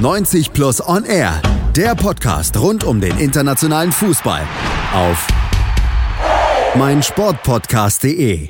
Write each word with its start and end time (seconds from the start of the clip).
90 0.00 0.54
Plus 0.54 0.80
On 0.88 1.04
Air, 1.04 1.42
der 1.76 1.94
Podcast 1.94 2.56
rund 2.56 2.84
um 2.84 3.02
den 3.02 3.18
internationalen 3.18 3.92
Fußball 3.92 4.40
auf 4.94 5.28
meinsportpodcast.de. 6.74 8.48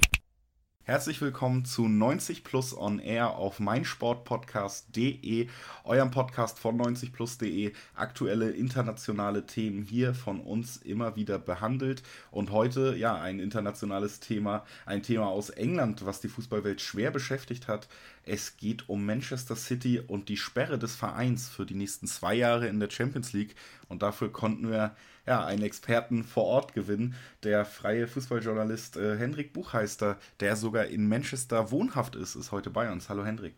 Herzlich 0.90 1.20
willkommen 1.20 1.64
zu 1.64 1.86
90 1.86 2.42
Plus 2.42 2.76
On 2.76 2.98
Air 2.98 3.36
auf 3.36 3.60
meinsportpodcast.de, 3.60 5.46
eurem 5.84 6.10
Podcast 6.10 6.58
von 6.58 6.76
90plus.de. 6.82 7.72
Aktuelle 7.94 8.50
internationale 8.50 9.46
Themen 9.46 9.84
hier 9.84 10.14
von 10.14 10.40
uns 10.40 10.78
immer 10.78 11.14
wieder 11.14 11.38
behandelt. 11.38 12.02
Und 12.32 12.50
heute, 12.50 12.96
ja, 12.96 13.14
ein 13.14 13.38
internationales 13.38 14.18
Thema, 14.18 14.64
ein 14.84 15.04
Thema 15.04 15.28
aus 15.28 15.50
England, 15.50 16.04
was 16.04 16.20
die 16.20 16.28
Fußballwelt 16.28 16.80
schwer 16.80 17.12
beschäftigt 17.12 17.68
hat. 17.68 17.86
Es 18.24 18.56
geht 18.56 18.88
um 18.88 19.06
Manchester 19.06 19.54
City 19.54 20.00
und 20.00 20.28
die 20.28 20.36
Sperre 20.36 20.76
des 20.76 20.96
Vereins 20.96 21.48
für 21.48 21.66
die 21.66 21.74
nächsten 21.74 22.08
zwei 22.08 22.34
Jahre 22.34 22.66
in 22.66 22.80
der 22.80 22.90
Champions 22.90 23.32
League. 23.32 23.54
Und 23.88 24.02
dafür 24.02 24.32
konnten 24.32 24.68
wir 24.68 24.96
ja, 25.30 25.44
einen 25.44 25.62
Experten 25.62 26.24
vor 26.24 26.42
Ort 26.42 26.74
gewinnen, 26.74 27.14
der 27.44 27.64
freie 27.64 28.08
Fußballjournalist 28.08 28.96
äh, 28.96 29.16
Hendrik 29.16 29.52
Buchheister, 29.52 30.16
der 30.40 30.56
sogar 30.56 30.86
in 30.86 31.08
Manchester 31.08 31.70
wohnhaft 31.70 32.16
ist, 32.16 32.34
ist 32.34 32.50
heute 32.50 32.68
bei 32.68 32.90
uns. 32.90 33.08
Hallo 33.08 33.24
Hendrik. 33.24 33.54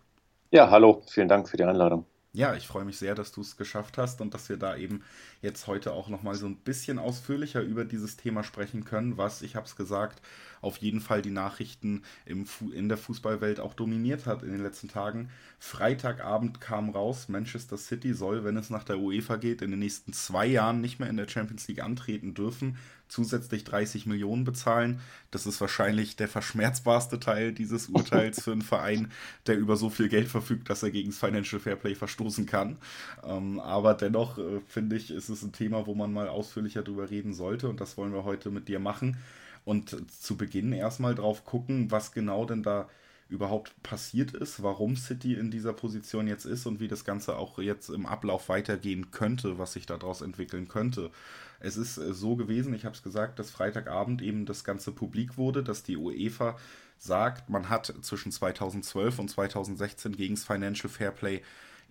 Ja, 0.50 0.68
hallo, 0.70 1.02
vielen 1.08 1.28
Dank 1.28 1.48
für 1.48 1.56
die 1.56 1.64
Einladung. 1.64 2.04
Ja, 2.34 2.54
ich 2.54 2.66
freue 2.66 2.84
mich 2.84 2.98
sehr, 2.98 3.14
dass 3.14 3.32
du 3.32 3.40
es 3.40 3.56
geschafft 3.56 3.96
hast 3.96 4.20
und 4.20 4.34
dass 4.34 4.50
wir 4.50 4.58
da 4.58 4.76
eben 4.76 5.02
jetzt 5.42 5.66
heute 5.66 5.92
auch 5.92 6.08
nochmal 6.08 6.36
so 6.36 6.46
ein 6.46 6.56
bisschen 6.56 6.98
ausführlicher 6.98 7.60
über 7.60 7.84
dieses 7.84 8.16
Thema 8.16 8.44
sprechen 8.44 8.84
können, 8.84 9.18
was, 9.18 9.42
ich 9.42 9.56
habe 9.56 9.66
es 9.66 9.76
gesagt, 9.76 10.22
auf 10.62 10.76
jeden 10.78 11.00
Fall 11.00 11.20
die 11.20 11.30
Nachrichten 11.30 12.02
im 12.24 12.46
in 12.72 12.88
der 12.88 12.96
Fußballwelt 12.96 13.58
auch 13.60 13.74
dominiert 13.74 14.26
hat 14.26 14.44
in 14.44 14.52
den 14.52 14.62
letzten 14.62 14.88
Tagen. 14.88 15.28
Freitagabend 15.58 16.60
kam 16.60 16.90
raus, 16.90 17.28
Manchester 17.28 17.76
City 17.76 18.14
soll, 18.14 18.44
wenn 18.44 18.56
es 18.56 18.70
nach 18.70 18.84
der 18.84 18.98
UEFA 18.98 19.36
geht, 19.36 19.60
in 19.60 19.70
den 19.70 19.80
nächsten 19.80 20.12
zwei 20.12 20.46
Jahren 20.46 20.80
nicht 20.80 21.00
mehr 21.00 21.10
in 21.10 21.16
der 21.16 21.28
Champions 21.28 21.66
League 21.66 21.82
antreten 21.82 22.34
dürfen, 22.34 22.78
zusätzlich 23.08 23.64
30 23.64 24.06
Millionen 24.06 24.44
bezahlen. 24.44 25.00
Das 25.30 25.46
ist 25.46 25.60
wahrscheinlich 25.60 26.16
der 26.16 26.28
verschmerzbarste 26.28 27.20
Teil 27.20 27.52
dieses 27.52 27.88
Urteils 27.88 28.42
für 28.42 28.52
einen 28.52 28.62
Verein, 28.62 29.10
der 29.46 29.58
über 29.58 29.76
so 29.76 29.90
viel 29.90 30.08
Geld 30.08 30.28
verfügt, 30.28 30.70
dass 30.70 30.82
er 30.82 30.90
gegen 30.90 31.10
das 31.10 31.18
Financial 31.18 31.60
Fairplay 31.60 31.94
verstoßen 31.94 32.46
kann. 32.46 32.78
Ähm, 33.24 33.60
aber 33.60 33.94
dennoch 33.94 34.38
äh, 34.38 34.60
finde 34.66 34.96
ich, 34.96 35.10
ist 35.10 35.28
es 35.32 35.42
ein 35.42 35.52
Thema, 35.52 35.86
wo 35.86 35.94
man 35.94 36.12
mal 36.12 36.28
ausführlicher 36.28 36.82
drüber 36.82 37.10
reden 37.10 37.34
sollte 37.34 37.68
und 37.68 37.80
das 37.80 37.96
wollen 37.96 38.12
wir 38.12 38.24
heute 38.24 38.50
mit 38.50 38.68
dir 38.68 38.78
machen 38.78 39.16
und 39.64 39.96
zu 40.12 40.36
Beginn 40.36 40.72
erstmal 40.72 41.14
drauf 41.14 41.44
gucken, 41.44 41.90
was 41.90 42.12
genau 42.12 42.44
denn 42.44 42.62
da 42.62 42.88
überhaupt 43.32 43.82
passiert 43.82 44.34
ist, 44.34 44.62
warum 44.62 44.94
City 44.94 45.34
in 45.34 45.50
dieser 45.50 45.72
Position 45.72 46.28
jetzt 46.28 46.44
ist 46.44 46.66
und 46.66 46.80
wie 46.80 46.88
das 46.88 47.04
Ganze 47.04 47.36
auch 47.38 47.58
jetzt 47.58 47.88
im 47.88 48.04
Ablauf 48.04 48.48
weitergehen 48.50 49.10
könnte, 49.10 49.58
was 49.58 49.72
sich 49.72 49.86
daraus 49.86 50.20
entwickeln 50.20 50.68
könnte. 50.68 51.10
Es 51.58 51.76
ist 51.76 51.96
äh, 51.96 52.12
so 52.12 52.36
gewesen, 52.36 52.74
ich 52.74 52.84
habe 52.84 52.94
es 52.94 53.02
gesagt, 53.02 53.38
dass 53.38 53.50
Freitagabend 53.50 54.20
eben 54.20 54.44
das 54.44 54.64
Ganze 54.64 54.92
publik 54.92 55.38
wurde, 55.38 55.62
dass 55.62 55.82
die 55.82 55.96
UEFA 55.96 56.58
sagt, 56.98 57.48
man 57.48 57.68
hat 57.70 57.92
zwischen 58.02 58.30
2012 58.30 59.18
und 59.18 59.28
2016 59.30 60.12
gegen 60.14 60.34
das 60.34 60.44
Financial 60.44 60.90
Fairplay 60.90 61.42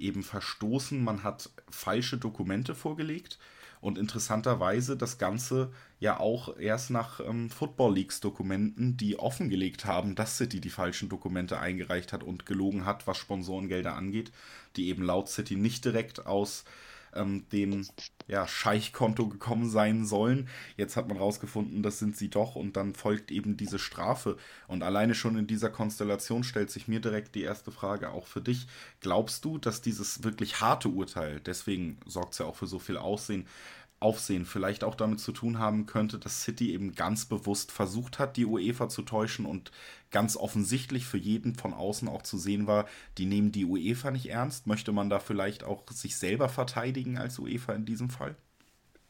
eben 0.02 0.23
verstoßen, 0.23 1.03
man 1.03 1.23
hat 1.23 1.49
falsche 1.69 2.17
Dokumente 2.17 2.75
vorgelegt 2.75 3.39
und 3.81 3.97
interessanterweise 3.97 4.95
das 4.95 5.17
Ganze 5.17 5.71
ja 5.99 6.19
auch 6.19 6.57
erst 6.57 6.91
nach 6.91 7.19
ähm, 7.19 7.49
Football 7.49 7.95
Leagues 7.95 8.19
Dokumenten, 8.19 8.95
die 8.95 9.17
offengelegt 9.17 9.85
haben, 9.85 10.16
dass 10.16 10.38
City 10.38 10.61
die 10.61 10.69
falschen 10.69 11.09
Dokumente 11.09 11.59
eingereicht 11.59 12.13
hat 12.13 12.23
und 12.23 12.45
gelogen 12.45 12.85
hat, 12.85 13.07
was 13.07 13.17
Sponsorengelder 13.17 13.95
angeht, 13.95 14.31
die 14.75 14.88
eben 14.88 15.03
laut 15.03 15.29
City 15.29 15.55
nicht 15.55 15.83
direkt 15.83 16.25
aus 16.25 16.63
ähm, 17.15 17.45
dem 17.51 17.87
ja, 18.27 18.47
Scheichkonto 18.47 19.27
gekommen 19.27 19.69
sein 19.69 20.05
sollen. 20.05 20.47
Jetzt 20.77 20.95
hat 20.95 21.07
man 21.07 21.17
rausgefunden, 21.17 21.83
das 21.83 21.99
sind 21.99 22.15
sie 22.15 22.29
doch 22.29 22.55
und 22.55 22.77
dann 22.77 22.93
folgt 22.93 23.31
eben 23.31 23.57
diese 23.57 23.79
Strafe. 23.79 24.38
Und 24.67 24.83
alleine 24.83 25.16
schon 25.16 25.38
in 25.38 25.47
dieser 25.47 25.69
Konstellation 25.69 26.44
stellt 26.44 26.71
sich 26.71 26.88
mir 26.88 27.00
direkt 27.00 27.35
die 27.35 27.44
erste 27.44 27.71
Frage 27.71 28.11
auch 28.11 28.27
für 28.27 28.41
dich. 28.41 28.67
Glaubst 29.01 29.44
du, 29.45 29.57
dass 29.57 29.81
dieses 29.81 30.23
wirklich 30.23 30.61
harte 30.61 30.89
Urteil, 30.89 31.39
deswegen 31.41 31.97
sorgt 32.05 32.33
es 32.33 32.39
ja 32.39 32.45
auch 32.45 32.55
für 32.55 32.67
so 32.67 32.79
viel 32.79 32.97
Aussehen, 32.97 33.47
Aufsehen 34.01 34.45
vielleicht 34.45 34.84
auch 34.84 34.95
damit 34.95 35.19
zu 35.19 35.31
tun 35.31 35.59
haben 35.59 35.85
könnte, 35.85 36.17
dass 36.19 36.44
City 36.44 36.73
eben 36.73 36.94
ganz 36.94 37.25
bewusst 37.25 37.72
versucht 37.72 38.19
hat, 38.19 38.35
die 38.35 38.45
UEFA 38.45 38.89
zu 38.89 39.03
täuschen 39.03 39.45
und 39.45 39.72
ganz 40.09 40.35
offensichtlich 40.35 41.06
für 41.06 41.17
jeden 41.17 41.56
von 41.56 41.73
außen 41.73 42.07
auch 42.09 42.23
zu 42.23 42.38
sehen 42.38 42.67
war, 42.67 42.88
die 43.17 43.25
nehmen 43.25 43.51
die 43.51 43.66
UEFA 43.66 44.12
nicht 44.12 44.29
ernst. 44.29 44.67
Möchte 44.67 44.91
man 44.91 45.09
da 45.09 45.19
vielleicht 45.19 45.63
auch 45.63 45.84
sich 45.91 46.17
selber 46.17 46.50
verteidigen 46.50 47.17
als 47.17 47.39
UEFA 47.39 47.73
in 47.73 47.85
diesem 47.85 48.09
Fall? 48.09 48.35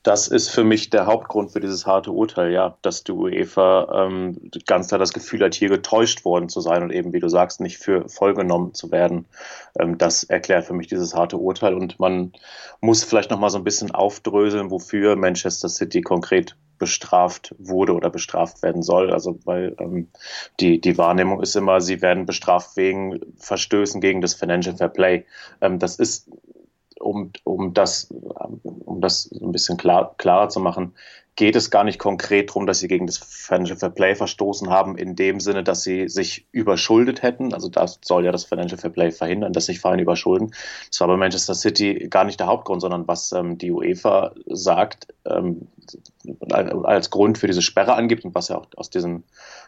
Das 0.04 0.28
ist 0.28 0.50
für 0.50 0.64
mich 0.64 0.90
der 0.90 1.06
Hauptgrund 1.06 1.52
für 1.52 1.60
dieses 1.60 1.86
harte 1.86 2.12
Urteil, 2.12 2.52
ja, 2.52 2.76
dass 2.82 3.04
die 3.04 3.12
UEFA 3.12 4.08
ähm, 4.08 4.52
ganz 4.66 4.88
klar 4.88 4.98
das 4.98 5.14
Gefühl 5.14 5.44
hat, 5.44 5.54
hier 5.54 5.70
getäuscht 5.70 6.26
worden 6.26 6.50
zu 6.50 6.60
sein 6.60 6.82
und 6.82 6.92
eben, 6.92 7.14
wie 7.14 7.20
du 7.20 7.30
sagst, 7.30 7.62
nicht 7.62 7.78
für 7.78 8.10
vollgenommen 8.10 8.74
zu 8.74 8.92
werden. 8.92 9.26
Ähm, 9.78 10.00
das 10.00 10.24
erklärt 10.24 10.66
für 10.66 10.74
mich 10.74 10.88
dieses 10.88 11.14
harte 11.14 11.38
Urteil 11.38 11.76
und 11.76 12.00
man 12.00 12.34
muss 12.80 13.04
vielleicht 13.04 13.30
noch 13.30 13.40
mal 13.40 13.52
so 13.52 13.60
ein 13.60 13.64
bisschen 13.64 13.92
aufdröseln, 13.92 14.72
wofür 14.72 15.16
Manchester 15.16 15.70
City 15.70 16.02
konkret 16.02 16.56
bestraft 16.80 17.54
wurde 17.60 17.94
oder 17.94 18.10
bestraft 18.10 18.64
werden 18.64 18.82
soll. 18.82 19.14
Also 19.14 19.38
weil 19.46 19.76
ähm, 19.80 20.08
die, 20.60 20.82
die 20.82 20.98
Wahrnehmung 20.98 21.40
ist 21.40 21.56
immer, 21.56 21.80
sie 21.80 22.02
werden 22.02 22.26
bestraft 22.26 22.76
wegen 22.76 23.20
Verstößen 23.38 24.02
gegen 24.02 24.22
das 24.22 24.34
Financial 24.34 24.76
Fair 24.76 24.90
Play. 24.90 25.26
Ähm, 25.62 25.78
das 25.78 25.98
ist 25.98 26.28
um, 27.00 27.32
um, 27.44 27.74
das, 27.76 28.12
um 29.02 29.04
das 29.04 29.32
ein 29.32 29.52
bisschen 29.52 29.78
klar, 29.78 30.14
klarer 30.18 30.50
zu 30.50 30.60
machen, 30.60 30.94
geht 31.36 31.56
es 31.56 31.72
gar 31.72 31.84
nicht 31.84 31.98
konkret 31.98 32.50
darum, 32.50 32.68
dass 32.68 32.80
sie 32.80 32.88
gegen 32.88 33.08
das 33.08 33.18
Financial 33.18 33.78
Fair 33.78 33.90
Play 33.90 34.16
verstoßen 34.16 34.70
haben, 34.70 34.98
in 34.98 35.16
dem 35.16 35.40
Sinne, 35.40 35.64
dass 35.64 35.82
sie 35.82 36.08
sich 36.08 36.46
überschuldet 36.52 37.24
hätten. 37.24 37.54
Also 37.54 37.70
das 37.70 38.00
soll 38.04 38.26
ja 38.26 38.32
das 38.32 38.44
Financial 38.44 38.78
Fair 38.78 38.92
Play 38.92 39.12
verhindern, 39.12 39.54
dass 39.54 39.66
sich 39.66 39.80
Vereine 39.80 40.04
überschulden. 40.04 40.54
Das 40.90 41.00
war 41.00 41.08
bei 41.08 41.18
Manchester 41.18 41.56
City 41.56 42.08
gar 42.10 42.26
nicht 42.26 42.40
der 42.40 42.48
Hauptgrund, 42.48 42.82
sondern 42.82 43.08
was 43.08 43.32
ähm, 43.32 43.58
die 43.58 43.72
UEFA 43.72 44.34
sagt, 44.46 45.08
ähm, 45.26 45.68
als 46.44 47.10
Grund 47.10 47.38
für 47.38 47.48
diese 47.48 47.62
Sperre 47.62 47.96
angibt 47.96 48.26
und 48.26 48.36
was 48.36 48.50
ja 48.50 48.58
auch 48.58 48.68
aus 48.76 48.90
diesen 48.90 49.24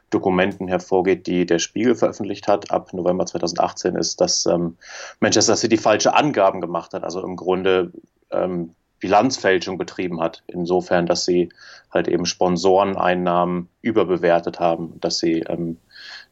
Dokumenten 0.09 0.67
hervorgeht, 0.67 1.25
die 1.25 1.45
der 1.45 1.59
Spiegel 1.59 1.95
veröffentlicht 1.95 2.47
hat 2.47 2.69
ab 2.69 2.93
November 2.93 3.25
2018, 3.25 3.95
ist, 3.95 4.21
dass 4.21 4.45
ähm, 4.45 4.77
Manchester 5.21 5.55
City 5.55 5.77
falsche 5.77 6.13
Angaben 6.13 6.61
gemacht 6.61 6.93
hat. 6.93 7.03
Also 7.03 7.23
im 7.23 7.35
Grunde 7.35 7.91
ähm, 8.31 8.75
Bilanzfälschung 9.03 9.77
betrieben 9.77 10.21
hat, 10.21 10.43
insofern, 10.47 11.05
dass 11.05 11.25
sie 11.25 11.49
halt 11.91 12.07
eben 12.07 12.25
Sponsoreneinnahmen 12.25 13.67
überbewertet 13.81 14.61
haben, 14.61 14.97
dass 15.01 15.19
sie, 15.19 15.41
ähm, 15.41 15.77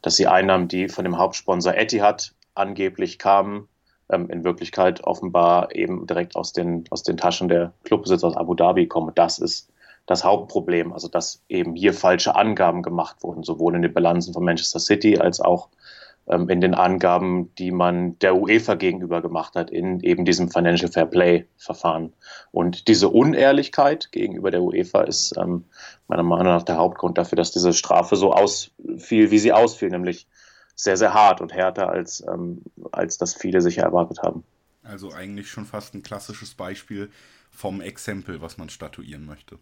dass 0.00 0.16
sie 0.16 0.26
Einnahmen, 0.26 0.68
die 0.68 0.88
von 0.88 1.04
dem 1.04 1.18
Hauptsponsor 1.18 1.74
Etihad 1.74 2.32
angeblich 2.54 3.18
kamen, 3.18 3.68
ähm, 4.08 4.30
in 4.30 4.42
Wirklichkeit 4.42 5.04
offenbar 5.04 5.74
eben 5.74 6.06
direkt 6.06 6.34
aus 6.34 6.54
den, 6.54 6.84
aus 6.88 7.02
den 7.02 7.18
Taschen 7.18 7.48
der 7.48 7.74
Clubbesitzer 7.84 8.26
aus 8.26 8.38
Abu 8.38 8.54
Dhabi 8.54 8.86
kommen. 8.86 9.12
Das 9.14 9.38
ist 9.38 9.70
das 10.06 10.24
Hauptproblem, 10.24 10.94
also 10.94 11.08
dass 11.08 11.42
eben 11.50 11.74
hier 11.74 11.92
falsche 11.92 12.34
Angaben 12.34 12.82
gemacht 12.82 13.16
wurden, 13.22 13.42
sowohl 13.42 13.74
in 13.74 13.82
den 13.82 13.92
Bilanzen 13.92 14.32
von 14.32 14.44
Manchester 14.44 14.80
City 14.80 15.18
als 15.18 15.42
auch 15.42 15.68
in 16.26 16.60
den 16.60 16.74
Angaben, 16.74 17.52
die 17.56 17.72
man 17.72 18.18
der 18.20 18.36
UEFA 18.36 18.74
gegenüber 18.74 19.20
gemacht 19.20 19.54
hat 19.56 19.70
in 19.70 20.00
eben 20.00 20.24
diesem 20.24 20.50
Financial 20.50 20.90
Fair 20.90 21.06
Play 21.06 21.46
Verfahren. 21.56 22.12
Und 22.52 22.86
diese 22.86 23.08
Unehrlichkeit 23.08 24.12
gegenüber 24.12 24.50
der 24.50 24.62
UEFA 24.62 25.02
ist 25.02 25.36
ähm, 25.36 25.64
meiner 26.06 26.22
Meinung 26.22 26.46
nach 26.46 26.62
der 26.62 26.76
Hauptgrund 26.76 27.18
dafür, 27.18 27.36
dass 27.36 27.50
diese 27.50 27.72
Strafe 27.72 28.14
so 28.16 28.32
ausfiel, 28.32 29.30
wie 29.30 29.38
sie 29.38 29.52
ausfiel, 29.52 29.90
nämlich 29.90 30.28
sehr, 30.76 30.96
sehr 30.96 31.12
hart 31.12 31.40
und 31.40 31.52
härter, 31.52 31.88
als, 31.88 32.24
ähm, 32.26 32.62
als 32.92 33.18
das 33.18 33.34
viele 33.34 33.60
sicher 33.60 33.82
erwartet 33.82 34.22
haben. 34.22 34.44
Also 34.84 35.12
eigentlich 35.12 35.48
schon 35.48 35.64
fast 35.64 35.94
ein 35.94 36.02
klassisches 36.02 36.54
Beispiel 36.54 37.10
vom 37.50 37.80
Exempel, 37.80 38.40
was 38.40 38.58
man 38.58 38.70
statuieren 38.70 39.26
möchte. 39.26 39.58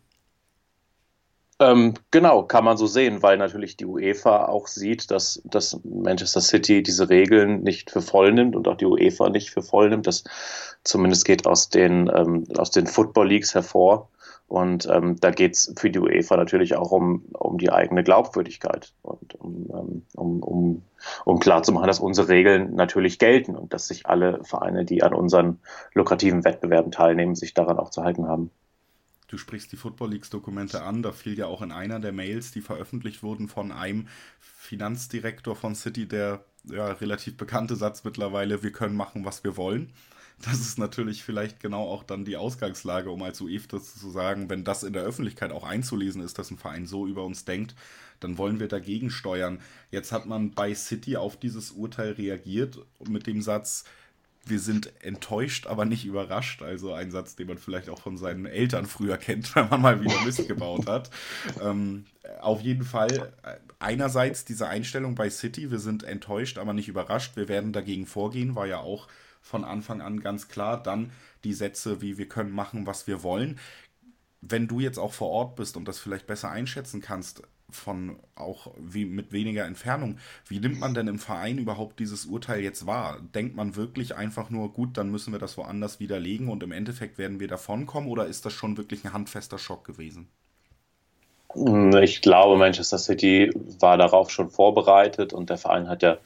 Ähm, 1.61 1.93
genau, 2.11 2.43
kann 2.45 2.65
man 2.65 2.79
so 2.79 2.87
sehen, 2.87 3.23
weil 3.23 3.37
natürlich 3.37 3.77
die 3.77 3.85
UEFA 3.85 4.47
auch 4.47 4.67
sieht, 4.67 5.11
dass, 5.11 5.43
dass 5.45 5.79
Manchester 5.85 6.41
City 6.41 6.83
diese 6.83 7.11
Regeln 7.11 7.63
nicht 7.63 7.91
für 7.91 8.01
voll 8.01 8.33
nimmt 8.33 8.57
und 8.57 8.67
auch 8.67 8.79
die 8.79 8.87
UEFA 8.87 9.29
nicht 9.29 9.51
für 9.51 9.63
voll 9.63 9.91
nimmt. 9.91 10.07
Das 10.07 10.25
zumindest 10.85 11.27
geht 11.27 11.47
aus 11.47 11.69
den, 11.69 12.11
ähm, 12.15 12.45
aus 12.57 12.71
den 12.71 12.87
Football 12.87 13.29
Leagues 13.29 13.55
hervor. 13.55 14.09
Und 14.49 14.89
ähm, 14.91 15.17
da 15.21 15.31
geht 15.31 15.53
es 15.55 15.75
für 15.79 15.91
die 15.91 15.99
UEFA 15.99 16.37
natürlich 16.39 16.77
auch 16.77 16.93
um, 16.93 17.27
um 17.35 17.59
die 17.59 17.71
eigene 17.71 18.03
Glaubwürdigkeit 18.05 18.95
und 19.03 19.35
um, 19.39 19.69
ähm, 19.71 20.03
um, 20.17 20.43
um, 20.43 20.83
um 21.27 21.41
klarzumachen, 21.41 21.87
dass 21.87 22.01
unsere 22.01 22.29
Regeln 22.29 22.75
natürlich 22.75 23.19
gelten 23.19 23.55
und 23.55 23.75
dass 23.75 23.87
sich 23.87 24.07
alle 24.07 24.43
Vereine, 24.45 24.87
die 24.87 25.03
an 25.03 25.13
unseren 25.15 25.61
lukrativen 25.93 26.43
Wettbewerben 26.43 26.91
teilnehmen, 26.91 27.35
sich 27.35 27.53
daran 27.53 27.79
auch 27.79 27.91
zu 27.91 28.03
halten 28.03 28.27
haben. 28.27 28.51
Du 29.31 29.39
sprichst 29.39 29.71
die 29.71 29.77
Football 29.77 30.11
Leagues 30.11 30.29
Dokumente 30.29 30.83
an. 30.83 31.05
Da 31.05 31.13
fiel 31.13 31.39
ja 31.39 31.47
auch 31.47 31.63
in 31.63 31.71
einer 31.71 32.01
der 32.01 32.11
Mails, 32.11 32.51
die 32.51 32.63
veröffentlicht 32.63 33.23
wurden, 33.23 33.47
von 33.47 33.71
einem 33.71 34.09
Finanzdirektor 34.41 35.55
von 35.55 35.77
City 35.77 36.09
der 36.09 36.45
ja, 36.65 36.89
relativ 36.89 37.37
bekannte 37.37 37.77
Satz 37.77 38.03
mittlerweile: 38.03 38.65
Wir 38.65 38.73
können 38.73 38.97
machen, 38.97 39.25
was 39.25 39.45
wir 39.45 39.57
wollen. 39.57 39.93
das 40.43 40.59
ist 40.59 40.79
natürlich 40.79 41.23
vielleicht 41.23 41.61
genau 41.61 41.85
auch 41.85 42.03
dann 42.03 42.25
die 42.25 42.37
Ausgangslage, 42.37 43.11
um 43.11 43.23
als 43.23 43.41
UEFA 43.41 43.81
zu 43.81 44.11
sagen, 44.11 44.51
wenn 44.51 44.65
das 44.65 44.83
in 44.83 44.95
der 44.95 45.05
Öffentlichkeit 45.05 45.53
auch 45.53 45.65
einzulesen 45.65 46.23
ist, 46.23 46.37
dass 46.37 46.51
ein 46.51 46.59
Verein 46.59 46.87
so 46.87 47.07
über 47.07 47.25
uns 47.25 47.45
denkt, 47.45 47.77
dann 48.19 48.37
wollen 48.37 48.59
wir 48.59 48.67
dagegen 48.67 49.11
steuern. 49.11 49.61
Jetzt 49.93 50.11
hat 50.11 50.27
man 50.27 50.51
bei 50.51 50.75
City 50.75 51.17
auf 51.17 51.39
dieses 51.39 51.71
Urteil 51.71 52.13
reagiert 52.13 52.81
mit 53.07 53.29
dem 53.29 53.43
Satz, 53.43 53.85
wir 54.47 54.59
sind 54.59 54.93
enttäuscht, 55.05 55.67
aber 55.67 55.85
nicht 55.85 56.05
überrascht. 56.05 56.63
Also 56.63 56.93
ein 56.93 57.11
Satz, 57.11 57.37
den 57.37 57.47
man 57.47 57.59
vielleicht 57.59 57.89
auch 57.89 58.01
von 58.01 58.17
seinen 58.17 58.47
Eltern 58.47 58.87
früher 58.87 59.17
kennt, 59.17 59.55
wenn 59.55 59.69
man 59.69 59.81
mal 59.81 60.01
wieder 60.01 60.21
Mist 60.25 60.47
gebaut 60.49 60.87
hat. 60.87 61.11
Ähm, 61.63 62.07
auf 62.41 62.61
jeden 62.61 62.85
Fall 62.85 63.33
äh, 63.43 63.57
einerseits 63.79 64.45
diese 64.45 64.69
Einstellung 64.69 65.15
bei 65.15 65.31
City, 65.31 65.71
wir 65.71 65.79
sind 65.79 66.03
enttäuscht, 66.03 66.59
aber 66.59 66.73
nicht 66.73 66.89
überrascht. 66.89 67.37
Wir 67.37 67.49
werden 67.49 67.73
dagegen 67.73 68.07
vorgehen, 68.07 68.55
war 68.57 68.67
ja 68.67 68.79
auch 68.79 69.09
von 69.41 69.65
Anfang 69.65 70.01
an 70.01 70.21
ganz 70.21 70.49
klar. 70.49 70.83
Dann 70.83 71.11
die 71.45 71.55
Sätze 71.55 72.01
wie 72.01 72.19
wir 72.19 72.29
können 72.29 72.53
machen, 72.53 72.87
was 72.87 73.07
wir 73.07 73.23
wollen. 73.23 73.59
Wenn 74.41 74.69
du 74.69 74.81
jetzt 74.81 74.99
auch 74.99 75.13
vor 75.13 75.29
Ort 75.29 75.57
bist 75.57 75.77
und 75.77 75.87
das 75.87 75.99
vielleicht 75.99 76.27
besser 76.27 76.51
einschätzen 76.51 77.03
kannst, 77.03 77.43
von 77.75 78.19
auch 78.35 78.73
wie 78.79 79.05
mit 79.05 79.33
weniger 79.33 79.65
Entfernung. 79.65 80.19
Wie 80.47 80.61
nimmt 80.61 80.81
man 80.81 80.95
denn 80.95 81.09
im 81.09 81.19
Verein 81.19 81.59
überhaupt 81.59 81.99
dieses 81.99 82.27
Urteil 82.27 82.61
jetzt 82.61 82.87
wahr? 82.87 83.21
Denkt 83.35 83.57
man 83.57 83.77
wirklich 83.77 84.17
einfach 84.17 84.51
nur, 84.51 84.73
gut, 84.73 84.97
dann 84.97 85.11
müssen 85.11 85.33
wir 85.33 85.39
das 85.39 85.57
woanders 85.57 86.01
widerlegen 86.01 86.49
und 86.49 86.63
im 86.63 86.73
Endeffekt 86.73 87.19
werden 87.19 87.41
wir 87.41 87.49
davonkommen 87.49 88.09
oder 88.09 88.27
ist 88.27 88.47
das 88.47 88.53
schon 88.53 88.77
wirklich 88.77 89.05
ein 89.05 89.13
handfester 89.13 89.59
Schock 89.59 89.85
gewesen? 89.85 90.29
Ich 92.01 92.23
glaube, 92.23 92.57
Manchester 92.57 92.99
City 92.99 93.51
war 93.81 93.99
darauf 93.99 94.31
schon 94.31 94.51
vorbereitet 94.51 95.33
und 95.33 95.51
der 95.51 95.59
Verein 95.59 95.89
hat 95.89 96.03
ja 96.03 96.19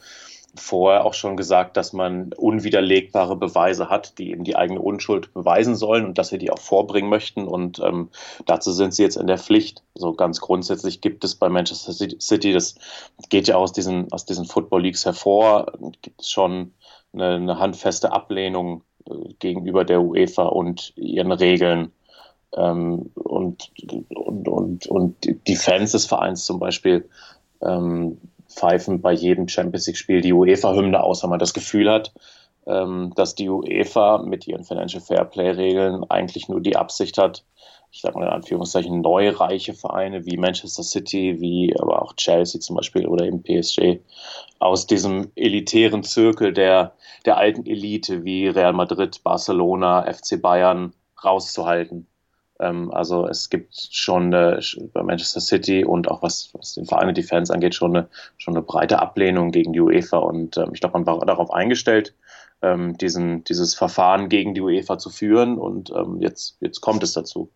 vorher 0.59 1.05
auch 1.05 1.13
schon 1.13 1.37
gesagt, 1.37 1.77
dass 1.77 1.93
man 1.93 2.33
unwiderlegbare 2.33 3.35
Beweise 3.35 3.89
hat, 3.89 4.17
die 4.17 4.31
eben 4.31 4.43
die 4.43 4.55
eigene 4.55 4.81
Unschuld 4.81 5.33
beweisen 5.33 5.75
sollen 5.75 6.05
und 6.05 6.17
dass 6.17 6.29
sie 6.29 6.37
die 6.37 6.51
auch 6.51 6.59
vorbringen 6.59 7.09
möchten. 7.09 7.47
Und 7.47 7.79
ähm, 7.79 8.09
dazu 8.45 8.71
sind 8.71 8.93
sie 8.93 9.03
jetzt 9.03 9.17
in 9.17 9.27
der 9.27 9.37
Pflicht. 9.37 9.83
So 9.93 10.13
ganz 10.13 10.41
grundsätzlich 10.41 11.01
gibt 11.01 11.23
es 11.23 11.35
bei 11.35 11.49
Manchester 11.49 11.93
City, 11.93 12.53
das 12.53 12.75
geht 13.29 13.47
ja 13.47 13.55
aus 13.55 13.73
diesen, 13.73 14.11
aus 14.11 14.25
diesen 14.25 14.45
Football 14.45 14.83
Leagues 14.83 15.05
hervor, 15.05 15.71
gibt 16.01 16.21
es 16.21 16.29
schon 16.29 16.73
eine, 17.13 17.35
eine 17.35 17.59
handfeste 17.59 18.11
Ablehnung 18.11 18.83
äh, 19.09 19.33
gegenüber 19.39 19.85
der 19.85 20.01
UEFA 20.01 20.43
und 20.43 20.93
ihren 20.95 21.31
Regeln. 21.31 21.91
Ähm, 22.55 23.11
und, 23.15 23.71
und, 24.15 24.47
und, 24.47 24.87
und 24.87 25.15
die 25.47 25.55
Fans 25.55 25.91
des 25.91 26.05
Vereins 26.05 26.45
zum 26.45 26.59
Beispiel 26.59 27.09
ähm, 27.61 28.17
pfeifen 28.47 29.01
bei 29.01 29.13
jedem 29.13 29.47
Champions 29.47 29.87
League-Spiel 29.87 30.21
die 30.21 30.33
UEFA-Hymne 30.33 31.01
aus, 31.01 31.23
wenn 31.23 31.29
man 31.29 31.39
das 31.39 31.53
Gefühl 31.53 31.91
hat, 31.91 32.13
ähm, 32.67 33.13
dass 33.15 33.35
die 33.35 33.49
UEFA 33.49 34.19
mit 34.19 34.47
ihren 34.47 34.63
Financial 34.63 35.01
Fairplay-Regeln 35.01 36.03
eigentlich 36.09 36.49
nur 36.49 36.61
die 36.61 36.75
Absicht 36.75 37.17
hat, 37.17 37.43
ich 37.91 38.01
sage 38.01 38.19
mal 38.19 38.25
in 38.25 38.33
Anführungszeichen, 38.33 38.99
neureiche 38.99 39.73
Vereine 39.73 40.25
wie 40.25 40.35
Manchester 40.35 40.83
City, 40.83 41.39
wie 41.39 41.73
aber 41.79 42.01
auch 42.01 42.13
Chelsea 42.15 42.59
zum 42.59 42.75
Beispiel 42.75 43.07
oder 43.07 43.25
eben 43.25 43.41
PSG 43.41 43.99
aus 44.59 44.85
diesem 44.85 45.31
elitären 45.35 46.03
Zirkel 46.03 46.51
der, 46.51 46.93
der 47.25 47.37
alten 47.37 47.65
Elite 47.65 48.25
wie 48.25 48.47
Real 48.49 48.73
Madrid, 48.73 49.23
Barcelona, 49.23 50.11
FC 50.11 50.41
Bayern 50.41 50.93
rauszuhalten. 51.23 52.07
Ähm, 52.59 52.91
also 52.91 53.27
es 53.27 53.49
gibt 53.49 53.75
schon 53.91 54.33
äh, 54.33 54.61
bei 54.93 55.03
Manchester 55.03 55.41
City 55.41 55.83
und 55.83 56.09
auch 56.09 56.21
was, 56.21 56.49
was 56.53 56.73
den 56.75 56.85
Verein 56.85 57.09
und 57.09 57.17
die 57.17 57.23
Fans 57.23 57.51
angeht, 57.51 57.75
schon 57.75 57.95
eine, 57.95 58.07
schon 58.37 58.55
eine 58.55 58.63
breite 58.63 58.99
Ablehnung 58.99 59.51
gegen 59.51 59.73
die 59.73 59.81
UEFA. 59.81 60.17
Und 60.17 60.57
ähm, 60.57 60.71
ich 60.73 60.79
glaube, 60.79 60.97
man 60.97 61.05
war 61.05 61.25
darauf 61.25 61.51
eingestellt, 61.51 62.15
ähm, 62.61 62.97
diesen, 62.97 63.43
dieses 63.43 63.75
Verfahren 63.75 64.29
gegen 64.29 64.53
die 64.53 64.61
UEFA 64.61 64.97
zu 64.97 65.09
führen. 65.09 65.57
Und 65.57 65.91
ähm, 65.91 66.21
jetzt, 66.21 66.57
jetzt 66.61 66.81
kommt 66.81 67.03
es 67.03 67.13
dazu. 67.13 67.49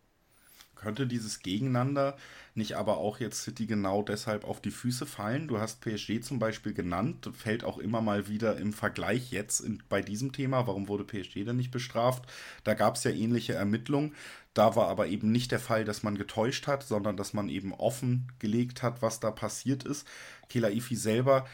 Könnte 0.76 1.08
dieses 1.08 1.40
Gegeneinander 1.42 2.16
nicht 2.56 2.76
aber 2.76 2.98
auch 2.98 3.20
jetzt 3.20 3.44
City 3.44 3.66
genau 3.66 4.02
deshalb 4.02 4.44
auf 4.44 4.62
die 4.62 4.72
Füße 4.72 5.06
fallen? 5.06 5.48
Du 5.48 5.60
hast 5.60 5.82
PSG 5.82 6.22
zum 6.22 6.40
Beispiel 6.40 6.74
genannt, 6.74 7.30
fällt 7.34 7.64
auch 7.64 7.78
immer 7.78 8.02
mal 8.02 8.28
wieder 8.28 8.58
im 8.58 8.74
Vergleich 8.74 9.32
jetzt 9.32 9.60
in, 9.60 9.84
bei 9.90 10.02
diesem 10.02 10.32
Thema. 10.32 10.68
Warum 10.68 10.88
wurde 10.88 11.04
PSG 11.04 11.46
denn 11.46 11.58
nicht 11.58 11.72
bestraft? 11.72 12.24
Da 12.64 12.74
gab 12.76 12.96
es 12.96 13.04
ja 13.04 13.12
ähnliche 13.12 13.54
Ermittlungen. 13.54 14.14
Da 14.60 14.76
war 14.76 14.90
aber 14.90 15.08
eben 15.08 15.32
nicht 15.32 15.54
der 15.54 15.60
Fall, 15.62 15.86
dass 15.86 16.04
man 16.04 16.18
getäuscht 16.18 16.68
hat, 16.68 16.84
sondern 16.84 17.16
dass 17.16 17.32
man 17.32 17.48
eben 17.48 17.74
offengelegt 17.74 18.84
hat, 18.84 19.02
was 19.02 19.22
da 19.22 19.32
passiert 19.32 19.86
ist. 19.86 20.06
Kela 20.50 20.70
Ifi 20.70 20.98
selber 20.98 21.46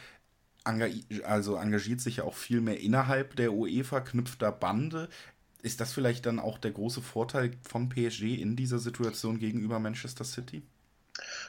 also 0.63 1.55
engagiert 1.55 2.01
sich 2.01 2.15
ja 2.17 2.23
auch 2.23 2.33
viel 2.33 2.61
mehr 2.61 2.79
innerhalb 2.79 3.35
der 3.35 3.53
UEFA, 3.53 3.99
knüpft 3.99 4.43
Bande. 4.59 5.07
Ist 5.61 5.81
das 5.81 5.93
vielleicht 5.93 6.25
dann 6.25 6.39
auch 6.39 6.57
der 6.57 6.71
große 6.71 7.03
Vorteil 7.03 7.51
von 7.61 7.89
PSG 7.89 8.41
in 8.41 8.55
dieser 8.55 8.79
Situation 8.79 9.37
gegenüber 9.37 9.77
Manchester 9.77 10.23
City? 10.23 10.63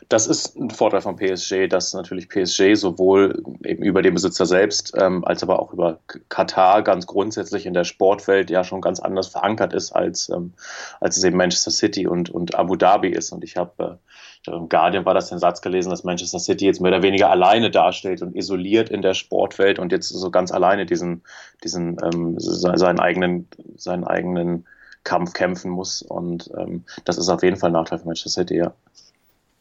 Das 0.09 0.27
ist 0.27 0.57
ein 0.57 0.71
Vorteil 0.71 1.01
von 1.01 1.17
PSG, 1.17 1.69
dass 1.69 1.93
natürlich 1.95 2.29
PSG 2.29 2.75
sowohl 2.75 3.43
eben 3.65 3.83
über 3.83 4.03
den 4.03 4.15
Besitzer 4.15 4.47
selbst 4.47 4.93
ähm, 4.97 5.25
als 5.25 5.43
aber 5.43 5.61
auch 5.61 5.73
über 5.73 5.99
Katar 6.29 6.83
ganz 6.83 7.07
grundsätzlich 7.07 7.67
in 7.67 7.75
der 7.75 7.85
Sportwelt 7.85 8.51
ja 8.51 8.63
schon 8.63 8.81
ganz 8.81 9.01
anders 9.01 9.29
verankert 9.29 9.73
ist, 9.73 9.93
als, 9.93 10.29
ähm, 10.29 10.53
als 11.01 11.17
es 11.17 11.25
eben 11.25 11.37
Manchester 11.37 11.71
City 11.71 12.07
und, 12.07 12.31
und 12.31 12.55
Abu 12.55 12.77
Dhabi 12.77 13.09
ist. 13.09 13.33
Und 13.33 13.43
ich 13.43 13.57
habe 13.57 13.99
äh, 14.47 14.51
im 14.51 14.69
Guardian 14.69 15.05
war 15.05 15.15
das 15.15 15.29
den 15.29 15.39
Satz 15.39 15.61
gelesen, 15.61 15.91
dass 15.91 16.05
Manchester 16.05 16.39
City 16.39 16.67
jetzt 16.67 16.81
mehr 16.81 16.93
oder 16.93 17.03
weniger 17.03 17.31
alleine 17.31 17.71
darstellt 17.71 18.23
und 18.23 18.37
isoliert 18.37 18.91
in 18.91 19.03
der 19.03 19.15
Sportwelt 19.15 19.79
und 19.79 19.91
jetzt 19.91 20.09
so 20.09 20.31
ganz 20.31 20.53
alleine 20.53 20.87
diesen, 20.87 21.23
diesen 21.65 21.97
ähm, 22.05 22.37
seinen 22.39 23.01
eigenen, 23.01 23.49
seinen 23.77 24.05
eigenen 24.05 24.67
Kampf 25.03 25.33
kämpfen 25.33 25.71
muss. 25.71 26.03
Und 26.03 26.51
ähm, 26.57 26.85
das 27.05 27.19
ist 27.19 27.29
auf 27.29 27.43
jeden 27.43 27.57
Fall 27.57 27.71
ein 27.71 27.75
Nachteil 27.75 27.99
für 27.99 28.07
Manchester 28.07 28.43
City, 28.43 28.57
ja. 28.59 28.73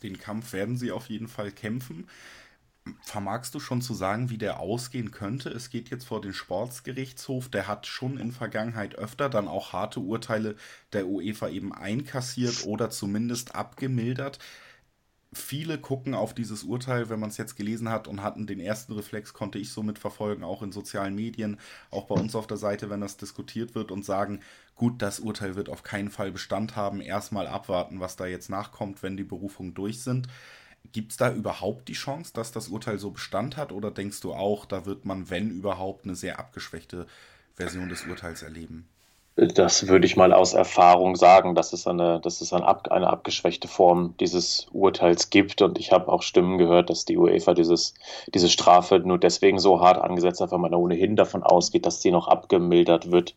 Den 0.03 0.19
Kampf 0.19 0.53
werden 0.53 0.77
sie 0.77 0.91
auf 0.91 1.09
jeden 1.09 1.27
Fall 1.27 1.51
kämpfen. 1.51 2.07
Vermagst 3.01 3.55
du 3.55 3.59
schon 3.59 3.81
zu 3.81 3.95
sagen, 3.95 4.29
wie 4.29 4.37
der 4.37 4.59
ausgehen 4.59 5.09
könnte? 5.09 5.49
Es 5.49 5.71
geht 5.71 5.89
jetzt 5.89 6.05
vor 6.05 6.21
den 6.21 6.33
Sportsgerichtshof. 6.33 7.49
Der 7.49 7.67
hat 7.67 7.87
schon 7.87 8.17
in 8.17 8.31
Vergangenheit 8.31 8.95
öfter 8.95 9.27
dann 9.27 9.47
auch 9.47 9.73
harte 9.73 9.99
Urteile 9.99 10.55
der 10.93 11.07
UEFA 11.07 11.49
eben 11.49 11.73
einkassiert 11.73 12.63
oder 12.65 12.91
zumindest 12.91 13.55
abgemildert. 13.55 14.37
Viele 15.37 15.77
gucken 15.77 16.13
auf 16.13 16.33
dieses 16.33 16.63
Urteil, 16.63 17.09
wenn 17.09 17.19
man 17.19 17.29
es 17.29 17.35
jetzt 17.35 17.57
gelesen 17.57 17.89
hat 17.89 18.07
und 18.07 18.23
hatten 18.23 18.47
den 18.47 18.61
ersten 18.61 18.93
Reflex, 18.93 19.33
konnte 19.33 19.59
ich 19.59 19.69
somit 19.69 19.99
verfolgen, 19.99 20.45
auch 20.45 20.63
in 20.63 20.71
sozialen 20.71 21.13
Medien, 21.13 21.59
auch 21.91 22.05
bei 22.05 22.15
uns 22.15 22.35
auf 22.35 22.47
der 22.47 22.55
Seite, 22.55 22.89
wenn 22.89 23.01
das 23.01 23.17
diskutiert 23.17 23.75
wird 23.75 23.91
und 23.91 24.05
sagen, 24.05 24.39
gut, 24.75 25.01
das 25.01 25.19
Urteil 25.19 25.55
wird 25.55 25.67
auf 25.67 25.83
keinen 25.83 26.09
Fall 26.09 26.31
Bestand 26.31 26.77
haben. 26.77 27.01
Erstmal 27.01 27.47
abwarten, 27.47 27.99
was 27.99 28.15
da 28.15 28.25
jetzt 28.25 28.49
nachkommt, 28.49 29.03
wenn 29.03 29.17
die 29.17 29.25
Berufungen 29.25 29.73
durch 29.73 30.01
sind. 30.01 30.29
Gibt 30.93 31.11
es 31.11 31.17
da 31.17 31.33
überhaupt 31.33 31.89
die 31.89 31.93
Chance, 31.93 32.31
dass 32.33 32.53
das 32.53 32.69
Urteil 32.69 32.97
so 32.97 33.11
Bestand 33.11 33.57
hat? 33.57 33.73
Oder 33.73 33.91
denkst 33.91 34.21
du 34.21 34.33
auch, 34.33 34.65
da 34.65 34.85
wird 34.85 35.03
man, 35.03 35.29
wenn 35.29 35.51
überhaupt, 35.51 36.05
eine 36.05 36.15
sehr 36.15 36.39
abgeschwächte 36.39 37.07
Version 37.55 37.89
des 37.89 38.05
Urteils 38.05 38.41
erleben? 38.41 38.87
Das 39.37 39.89
würde 39.89 40.05
ich 40.05 40.15
mal 40.15 40.31
aus 40.31 40.53
Erfahrung 40.53 41.17
sagen, 41.17 41.55
dass 41.55 41.73
es 41.73 41.87
eine, 41.87 42.21
dass 42.21 42.39
es 42.39 42.53
eine, 42.53 42.65
eine 42.89 43.09
abgeschwächte 43.09 43.67
Form 43.67 44.15
dieses 44.17 44.67
Urteils 44.71 45.29
gibt. 45.29 45.61
Und 45.61 45.77
ich 45.77 45.91
habe 45.91 46.09
auch 46.09 46.21
Stimmen 46.21 46.57
gehört, 46.57 46.89
dass 46.89 47.03
die 47.03 47.17
UEFA 47.17 47.53
dieses, 47.53 47.95
diese 48.33 48.47
Strafe 48.47 48.99
nur 48.99 49.17
deswegen 49.17 49.59
so 49.59 49.81
hart 49.81 49.97
angesetzt 49.97 50.39
hat, 50.39 50.51
weil 50.51 50.59
man 50.59 50.73
ohnehin 50.73 51.17
davon 51.17 51.43
ausgeht, 51.43 51.85
dass 51.85 52.01
sie 52.01 52.11
noch 52.11 52.29
abgemildert 52.29 53.11
wird. 53.11 53.35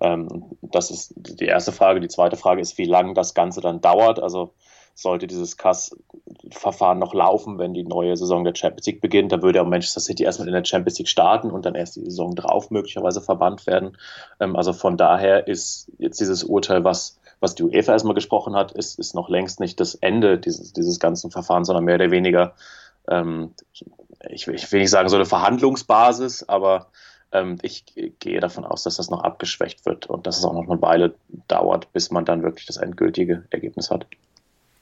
Ähm, 0.00 0.44
das 0.62 0.92
ist 0.92 1.14
die 1.16 1.46
erste 1.46 1.72
Frage. 1.72 1.98
Die 1.98 2.08
zweite 2.08 2.36
Frage 2.36 2.60
ist, 2.60 2.78
wie 2.78 2.84
lange 2.84 3.14
das 3.14 3.34
Ganze 3.34 3.60
dann 3.60 3.80
dauert. 3.80 4.20
Also 4.20 4.52
sollte 4.96 5.26
dieses 5.26 5.58
Kass-Verfahren 5.58 6.98
noch 6.98 7.12
laufen, 7.12 7.58
wenn 7.58 7.74
die 7.74 7.84
neue 7.84 8.16
Saison 8.16 8.44
der 8.44 8.54
Champions 8.54 8.86
League 8.86 9.02
beginnt, 9.02 9.30
dann 9.30 9.42
würde 9.42 9.60
auch 9.60 9.66
Manchester 9.66 10.00
City 10.00 10.24
erstmal 10.24 10.48
in 10.48 10.54
der 10.54 10.64
Champions 10.64 10.98
League 10.98 11.08
starten 11.08 11.50
und 11.50 11.66
dann 11.66 11.74
erst 11.74 11.96
die 11.96 12.04
Saison 12.04 12.34
drauf 12.34 12.70
möglicherweise 12.70 13.20
verbannt 13.20 13.66
werden. 13.66 13.98
Ähm, 14.40 14.56
also 14.56 14.72
von 14.72 14.96
daher 14.96 15.46
ist 15.48 15.92
jetzt 15.98 16.18
dieses 16.18 16.44
Urteil, 16.44 16.82
was, 16.82 17.20
was 17.40 17.54
die 17.54 17.62
UEFA 17.62 17.92
erstmal 17.92 18.14
gesprochen 18.14 18.56
hat, 18.56 18.72
ist, 18.72 18.98
ist 18.98 19.14
noch 19.14 19.28
längst 19.28 19.60
nicht 19.60 19.78
das 19.80 19.94
Ende 19.96 20.38
dieses, 20.38 20.72
dieses 20.72 20.98
ganzen 20.98 21.30
Verfahrens, 21.30 21.66
sondern 21.66 21.84
mehr 21.84 21.96
oder 21.96 22.10
weniger, 22.10 22.54
ähm, 23.06 23.52
ich, 24.30 24.48
ich 24.48 24.72
will 24.72 24.80
nicht 24.80 24.90
sagen 24.90 25.10
so 25.10 25.16
eine 25.16 25.26
Verhandlungsbasis, 25.26 26.44
aber 26.48 26.86
ähm, 27.32 27.58
ich 27.60 27.84
gehe 28.18 28.40
davon 28.40 28.64
aus, 28.64 28.82
dass 28.84 28.96
das 28.96 29.10
noch 29.10 29.22
abgeschwächt 29.22 29.84
wird 29.84 30.06
und 30.06 30.26
dass 30.26 30.38
es 30.38 30.44
auch 30.46 30.54
noch 30.54 30.70
eine 30.70 30.80
Weile 30.80 31.14
dauert, 31.48 31.92
bis 31.92 32.10
man 32.10 32.24
dann 32.24 32.42
wirklich 32.42 32.64
das 32.64 32.78
endgültige 32.78 33.44
Ergebnis 33.50 33.90
hat. 33.90 34.06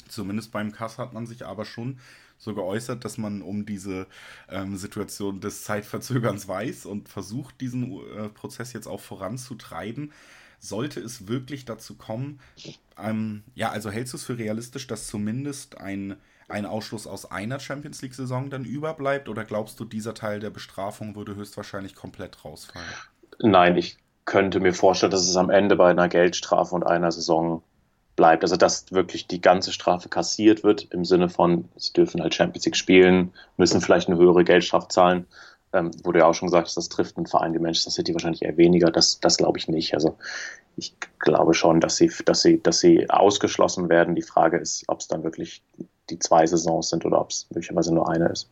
Zumindest 0.09 0.53
beim 0.53 0.73
Kass 0.73 0.99
hat 0.99 1.13
man 1.13 1.27
sich 1.27 1.47
aber 1.47 1.65
schon 1.65 1.99
so 2.39 2.55
geäußert, 2.55 3.05
dass 3.05 3.19
man 3.19 3.43
um 3.43 3.67
diese 3.67 4.07
ähm, 4.49 4.77
Situation 4.77 5.41
des 5.41 5.65
Zeitverzögerns 5.65 6.49
weiß 6.49 6.87
und 6.87 7.09
versucht, 7.09 7.61
diesen 7.61 7.93
äh, 7.93 8.29
Prozess 8.29 8.73
jetzt 8.73 8.87
auch 8.87 9.01
voranzutreiben. 9.01 10.13
Sollte 10.59 11.01
es 11.01 11.29
wirklich 11.29 11.65
dazu 11.67 11.95
kommen, 11.95 12.41
ähm, 12.99 13.43
ja, 13.55 13.71
also 13.71 13.91
hältst 13.91 14.15
du 14.15 14.17
es 14.17 14.25
für 14.25 14.39
realistisch, 14.39 14.87
dass 14.87 15.07
zumindest 15.07 15.79
ein 15.79 16.17
ein 16.49 16.67
Ausschluss 16.67 17.07
aus 17.07 17.31
einer 17.31 17.59
Champions 17.59 18.03
League-Saison 18.03 18.51
dann 18.51 18.65
überbleibt? 18.65 19.29
Oder 19.29 19.45
glaubst 19.45 19.81
du, 19.81 19.85
dieser 19.85 20.15
Teil 20.15 20.41
der 20.41 20.51
Bestrafung 20.51 21.17
würde 21.17 21.35
höchstwahrscheinlich 21.35 21.95
komplett 21.95 22.45
rausfallen? 22.45 22.87
Nein, 23.41 23.77
ich 23.77 23.97
könnte 24.25 24.61
mir 24.61 24.75
vorstellen, 24.75 25.13
dass 25.13 25.29
es 25.29 25.37
am 25.37 25.51
Ende 25.51 25.77
bei 25.77 25.91
einer 25.91 26.09
Geldstrafe 26.09 26.75
und 26.75 26.85
einer 26.85 27.13
Saison 27.13 27.63
bleibt. 28.17 28.43
Also 28.43 28.57
dass 28.57 28.91
wirklich 28.93 29.27
die 29.27 29.41
ganze 29.41 29.73
Strafe 29.73 30.09
kassiert 30.09 30.65
wird 30.65 30.85
im 30.91 31.05
Sinne 31.05 31.29
von, 31.29 31.69
sie 31.77 31.93
dürfen 31.93 32.21
halt 32.21 32.35
Champions 32.35 32.65
League 32.65 32.77
spielen, 32.77 33.33
müssen 33.57 33.81
vielleicht 33.81 34.09
eine 34.09 34.19
höhere 34.19 34.45
Geldstrafe 34.45 34.89
zahlen. 34.89 35.27
Ähm, 35.73 35.91
wurde 36.05 36.21
ja 36.21 36.27
auch 36.27 36.35
schon 36.35 36.49
gesagt, 36.49 36.77
das 36.77 36.89
trifft 36.89 37.17
einen 37.17 37.27
Verein 37.27 37.53
wie 37.53 37.59
Manchester 37.59 37.91
City 37.91 38.15
wahrscheinlich 38.15 38.43
eher 38.43 38.57
weniger. 38.57 38.91
Das, 38.91 39.19
das 39.21 39.37
glaube 39.37 39.59
ich 39.59 39.69
nicht. 39.69 39.95
Also 39.95 40.17
ich 40.77 40.95
glaube 41.19 41.55
schon, 41.55 41.81
dass 41.81 41.97
sie, 41.97 42.11
dass 42.25 42.43
sie, 42.43 42.63
dass 42.63 42.81
sie 42.81 43.09
ausgeschlossen 43.11 43.89
werden. 43.89 44.15
Die 44.15 44.23
Frage 44.23 44.59
ist, 44.59 44.85
ob 44.89 45.01
es 45.01 45.09
dann 45.09 45.25
wirklich 45.25 45.63
die 46.11 46.19
zwei 46.19 46.47
Saisons 46.47 46.91
sind 46.91 47.05
oder 47.05 47.21
ob 47.21 47.31
es 47.31 47.47
möglicherweise 47.51 47.95
nur 47.95 48.09
eine 48.09 48.29
ist. 48.29 48.49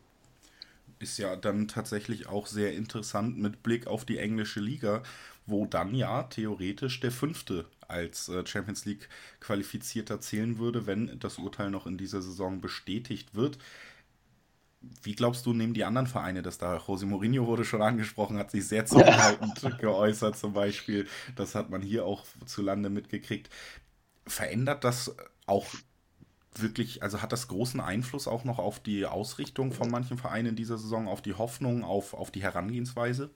Ist 0.99 1.17
ja 1.17 1.35
dann 1.35 1.67
tatsächlich 1.67 2.27
auch 2.27 2.47
sehr 2.47 2.73
interessant 2.73 3.37
mit 3.37 3.61
Blick 3.61 3.87
auf 3.87 4.05
die 4.05 4.17
englische 4.17 4.61
Liga, 4.61 5.03
wo 5.45 5.65
dann 5.65 5.93
ja 5.93 6.23
theoretisch 6.23 6.99
der 7.01 7.11
fünfte 7.11 7.65
als 7.93 8.27
äh, 8.29 8.45
Champions 8.45 8.85
League 8.85 9.07
qualifizierter 9.39 10.19
zählen 10.19 10.57
würde, 10.57 10.85
wenn 10.87 11.19
das 11.19 11.37
Urteil 11.37 11.69
noch 11.71 11.87
in 11.87 11.97
dieser 11.97 12.21
Saison 12.21 12.59
bestätigt 12.59 13.35
wird. 13.35 13.57
Wie 15.01 15.15
glaubst 15.15 15.45
du, 15.45 15.53
nehmen 15.53 15.73
die 15.73 15.85
anderen 15.85 16.07
Vereine 16.07 16.41
das 16.41 16.57
da? 16.57 16.75
José 16.77 17.05
Mourinho 17.05 17.47
wurde 17.47 17.63
schon 17.63 17.81
angesprochen, 17.81 18.37
hat 18.37 18.51
sich 18.51 18.67
sehr 18.67 18.85
zurückhaltend 18.85 19.61
geäußert 19.79 20.37
zum 20.37 20.53
Beispiel. 20.53 21.07
Das 21.37 21.55
hat 21.55 21.69
man 21.69 21.81
hier 21.81 22.05
auch 22.05 22.25
zu 22.45 22.61
Lande 22.61 22.89
mitgekriegt. 22.89 23.49
Verändert 24.27 24.83
das 24.83 25.15
auch 25.45 25.67
wirklich, 26.55 27.01
also 27.01 27.21
hat 27.21 27.31
das 27.31 27.47
großen 27.47 27.79
Einfluss 27.79 28.27
auch 28.27 28.43
noch 28.43 28.59
auf 28.59 28.79
die 28.79 29.05
Ausrichtung 29.05 29.71
von 29.71 29.89
manchen 29.89 30.17
Vereinen 30.17 30.49
in 30.49 30.55
dieser 30.55 30.77
Saison, 30.77 31.07
auf 31.07 31.21
die 31.21 31.33
Hoffnung, 31.33 31.83
auf, 31.83 32.13
auf 32.13 32.31
die 32.31 32.43
Herangehensweise? 32.43 33.31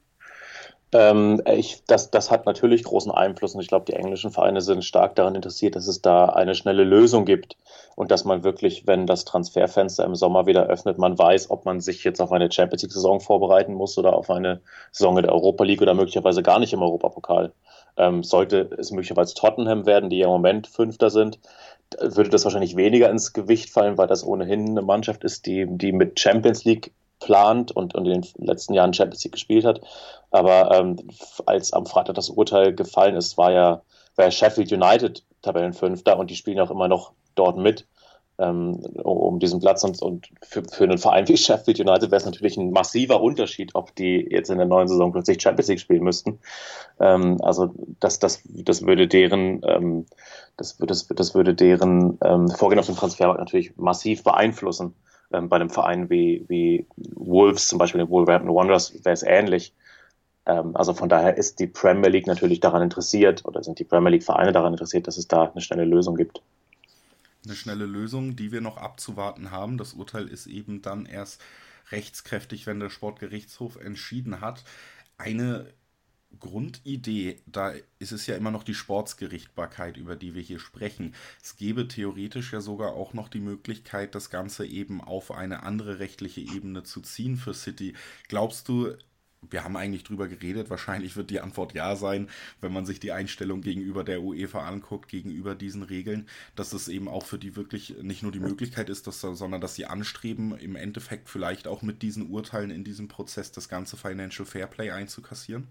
Ähm, 0.94 1.42
ich, 1.46 1.84
das, 1.86 2.12
das 2.12 2.32
hat 2.32 2.46
natürlich 2.46 2.84
großen 2.84 3.12
Einfluss 3.12 3.54
und 3.54 3.62
ich 3.62 3.68
glaube, 3.68 3.86
die 3.86 3.94
englischen 3.94 4.32
Vereine 4.32 4.62
sind 4.62 4.86
stark 4.86 5.16
daran 5.16 5.36
interessiert, 5.36 5.76
dass 5.76 5.88
es 5.88 6.02
da 6.02 6.28
eine 6.28 6.56
schnelle 6.56 6.86
Lösung 6.86 7.26
gibt 7.26 7.58
und 7.96 8.10
dass 8.10 8.24
man 8.24 8.44
wirklich, 8.44 8.88
wenn 8.88 9.06
das 9.06 9.26
Transferfenster 9.26 10.06
im 10.06 10.16
Sommer 10.16 10.46
wieder 10.46 10.68
öffnet, 10.68 10.98
man 10.98 11.18
weiß, 11.18 11.50
ob 11.50 11.66
man 11.66 11.82
sich 11.82 12.06
jetzt 12.06 12.22
auf 12.22 12.32
eine 12.32 12.50
Champions 12.50 12.84
League-Saison 12.84 13.20
vorbereiten 13.20 13.74
muss 13.74 13.98
oder 13.98 14.14
auf 14.14 14.30
eine 14.30 14.62
Saison 14.92 15.18
in 15.18 15.24
der 15.24 15.34
Europa 15.34 15.66
League 15.66 15.82
oder 15.82 15.94
möglicherweise 15.94 16.42
gar 16.42 16.60
nicht 16.60 16.72
im 16.72 16.82
Europapokal. 16.82 17.52
Ähm, 17.98 18.24
sollte 18.24 18.70
es 18.78 18.92
möglicherweise 18.92 19.34
Tottenham 19.34 19.86
werden, 19.86 20.10
die 20.10 20.20
ja 20.20 20.26
im 20.26 20.32
Moment 20.32 20.68
Fünfter 20.68 21.10
sind, 21.10 21.40
würde 22.00 22.30
das 22.30 22.44
wahrscheinlich 22.46 22.76
weniger 22.76 23.10
ins 23.10 23.34
Gewicht 23.34 23.70
fallen, 23.72 23.98
weil 23.98 24.08
das 24.08 24.26
ohnehin 24.26 24.70
eine 24.70 24.82
Mannschaft 24.82 25.24
ist, 25.24 25.46
die, 25.46 25.66
die 25.68 25.92
mit 25.92 26.20
Champions 26.20 26.64
League 26.64 26.94
plant 27.20 27.72
und, 27.72 27.96
und 27.96 28.06
in 28.06 28.22
den 28.22 28.46
letzten 28.46 28.74
Jahren 28.74 28.94
Champions 28.94 29.24
League 29.24 29.34
gespielt 29.34 29.66
hat. 29.66 29.82
Aber 30.32 30.72
ähm, 30.78 30.98
als 31.46 31.74
am 31.74 31.86
Freitag 31.86 32.16
das 32.16 32.30
Urteil 32.30 32.74
gefallen 32.74 33.16
ist, 33.16 33.38
war 33.38 33.52
ja, 33.52 33.82
war 34.16 34.26
ja 34.26 34.32
Sheffield 34.32 34.72
United 34.72 35.24
Tabellenfünfter 35.42 36.18
und 36.18 36.30
die 36.30 36.36
spielen 36.36 36.60
auch 36.60 36.72
immer 36.72 36.88
noch 36.88 37.12
dort 37.36 37.58
mit 37.58 37.88
ähm, 38.40 38.76
um 39.04 39.40
diesen 39.40 39.60
Platz. 39.60 39.84
Und, 39.84 40.02
und 40.02 40.30
für, 40.42 40.64
für 40.64 40.84
einen 40.84 40.98
Verein 40.98 41.28
wie 41.28 41.38
Sheffield 41.38 41.80
United 41.80 42.12
wäre 42.12 42.18
es 42.18 42.26
natürlich 42.26 42.58
ein 42.58 42.72
massiver 42.72 43.22
Unterschied, 43.22 43.74
ob 43.74 43.96
die 43.96 44.28
jetzt 44.30 44.50
in 44.50 44.58
der 44.58 44.68
neuen 44.68 44.88
Saison 44.88 45.12
plötzlich 45.12 45.42
Champions 45.42 45.70
League 45.70 45.80
spielen 45.80 46.04
müssten. 46.04 46.40
Ähm, 47.00 47.38
also 47.42 47.74
das, 48.00 48.20
das, 48.20 48.42
das 48.46 48.86
würde 48.86 49.08
deren, 49.08 49.62
ähm, 49.64 50.06
das, 50.58 50.78
das, 50.78 51.08
das 51.08 51.36
würde 51.36 51.54
deren 51.54 52.18
ähm, 52.24 52.50
Vorgehen 52.50 52.80
auf 52.80 52.86
dem 52.86 52.96
Transfermarkt 52.96 53.40
natürlich 53.40 53.76
massiv 53.78 54.24
beeinflussen. 54.24 54.94
Ähm, 55.32 55.50
bei 55.50 55.58
einem 55.58 55.70
Verein 55.70 56.10
wie, 56.10 56.46
wie 56.48 56.86
Wolves, 56.96 57.68
zum 57.68 57.80
Beispiel 57.80 58.00
den 58.00 58.10
Wolverhampton 58.10 58.56
Wanderers, 58.56 58.94
wäre 59.04 59.14
es 59.14 59.24
ähnlich. 59.24 59.74
Ähm, 60.46 60.76
also 60.76 60.94
von 60.94 61.10
daher 61.10 61.38
ist 61.38 61.60
die 61.60 61.68
Premier 61.68 62.10
League 62.10 62.28
natürlich 62.28 62.60
daran 62.60 62.82
interessiert 62.82 63.46
oder 63.46 63.64
sind 63.64 63.80
die 63.80 63.84
Premier 63.84 64.12
League 64.12 64.24
Vereine 64.24 64.54
daran 64.54 64.74
interessiert, 64.74 65.08
dass 65.08 65.18
es 65.18 65.28
da 65.28 65.52
eine 65.52 65.62
schnelle 65.62 65.86
Lösung 65.86 66.16
gibt. 66.16 66.42
Eine 67.46 67.56
schnelle 67.56 67.86
Lösung, 67.86 68.36
die 68.36 68.52
wir 68.52 68.62
noch 68.62 68.78
abzuwarten 68.78 69.52
haben. 69.52 69.78
Das 69.78 69.94
Urteil 69.94 70.28
ist 70.28 70.48
eben 70.48 70.82
dann 70.82 71.06
erst 71.06 71.42
rechtskräftig, 71.92 72.68
wenn 72.68 72.80
der 72.80 72.90
Sportgerichtshof 72.90 73.78
entschieden 73.78 74.42
hat. 74.42 74.64
Eine 75.18 75.68
Grundidee, 76.40 77.42
da 77.46 77.74
ist 78.00 78.12
es 78.12 78.28
ja 78.28 78.36
immer 78.36 78.52
noch 78.52 78.64
die 78.64 78.74
Sportsgerichtbarkeit, 78.74 79.98
über 79.98 80.16
die 80.16 80.36
wir 80.36 80.42
hier 80.42 80.60
sprechen. 80.60 81.16
Es 81.42 81.56
gäbe 81.56 81.88
theoretisch 81.88 82.54
ja 82.54 82.62
sogar 82.62 82.94
auch 82.94 83.14
noch 83.14 83.30
die 83.30 83.40
Möglichkeit, 83.40 84.14
das 84.14 84.30
Ganze 84.30 84.66
eben 84.66 85.02
auf 85.02 85.32
eine 85.32 85.64
andere 85.64 86.00
rechtliche 86.00 86.42
Ebene 86.42 86.84
zu 86.84 87.02
ziehen 87.02 87.38
für 87.38 87.54
City. 87.54 87.94
Glaubst 88.28 88.68
du, 88.68 88.94
wir 89.50 89.64
haben 89.64 89.78
eigentlich 89.78 90.04
drüber 90.04 90.28
geredet, 90.28 90.70
wahrscheinlich 90.70 91.16
wird 91.16 91.30
die 91.30 91.40
Antwort 91.40 91.74
ja 91.74 91.96
sein, 91.96 92.30
wenn 92.62 92.74
man 92.74 92.86
sich 92.86 93.00
die 93.00 93.12
Einstellung 93.12 93.62
gegenüber 93.62 94.04
der 94.04 94.22
UEFA 94.22 94.68
anguckt, 94.68 95.10
gegenüber 95.10 95.56
diesen 95.56 95.84
Regeln, 95.84 96.28
dass 96.56 96.74
es 96.74 96.88
eben 96.88 97.08
auch 97.08 97.26
für 97.26 97.40
die 97.40 97.56
wirklich 97.56 97.96
nicht 98.02 98.24
nur 98.24 98.32
die 98.32 98.40
Möglichkeit 98.40 98.90
ist, 98.90 99.08
dass, 99.08 99.22
sondern 99.22 99.62
dass 99.62 99.76
sie 99.76 99.86
anstreben, 99.86 100.58
im 100.58 100.76
Endeffekt 100.76 101.30
vielleicht 101.30 101.68
auch 101.68 101.82
mit 101.82 102.02
diesen 102.02 102.30
Urteilen 102.30 102.72
in 102.72 102.84
diesem 102.84 103.08
Prozess 103.08 103.52
das 103.52 103.70
ganze 103.70 103.96
Financial 103.98 104.46
Fairplay 104.46 104.92
einzukassieren? 104.92 105.68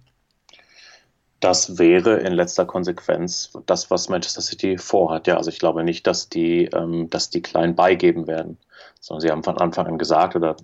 Das 1.41 1.79
wäre 1.79 2.19
in 2.19 2.33
letzter 2.33 2.65
Konsequenz 2.65 3.53
das, 3.67 3.91
was 3.91 4.09
Manchester 4.09 4.41
City 4.41 4.79
vorhat. 4.79 5.27
Ja, 5.27 5.37
also 5.37 5.51
ich 5.51 5.59
glaube 5.59 5.85
nicht, 5.85 6.07
dass 6.07 6.29
die, 6.29 6.65
ähm, 6.67 7.11
dass 7.11 7.31
die 7.31 7.43
klein 7.43 7.77
beigeben 7.77 8.27
werden, 8.27 8.59
sondern 9.01 9.21
sie 9.21 9.31
haben 9.31 9.45
von 9.45 9.59
Anfang 9.59 9.87
an 9.87 9.99
gesagt 9.99 10.35
oder 10.35 10.57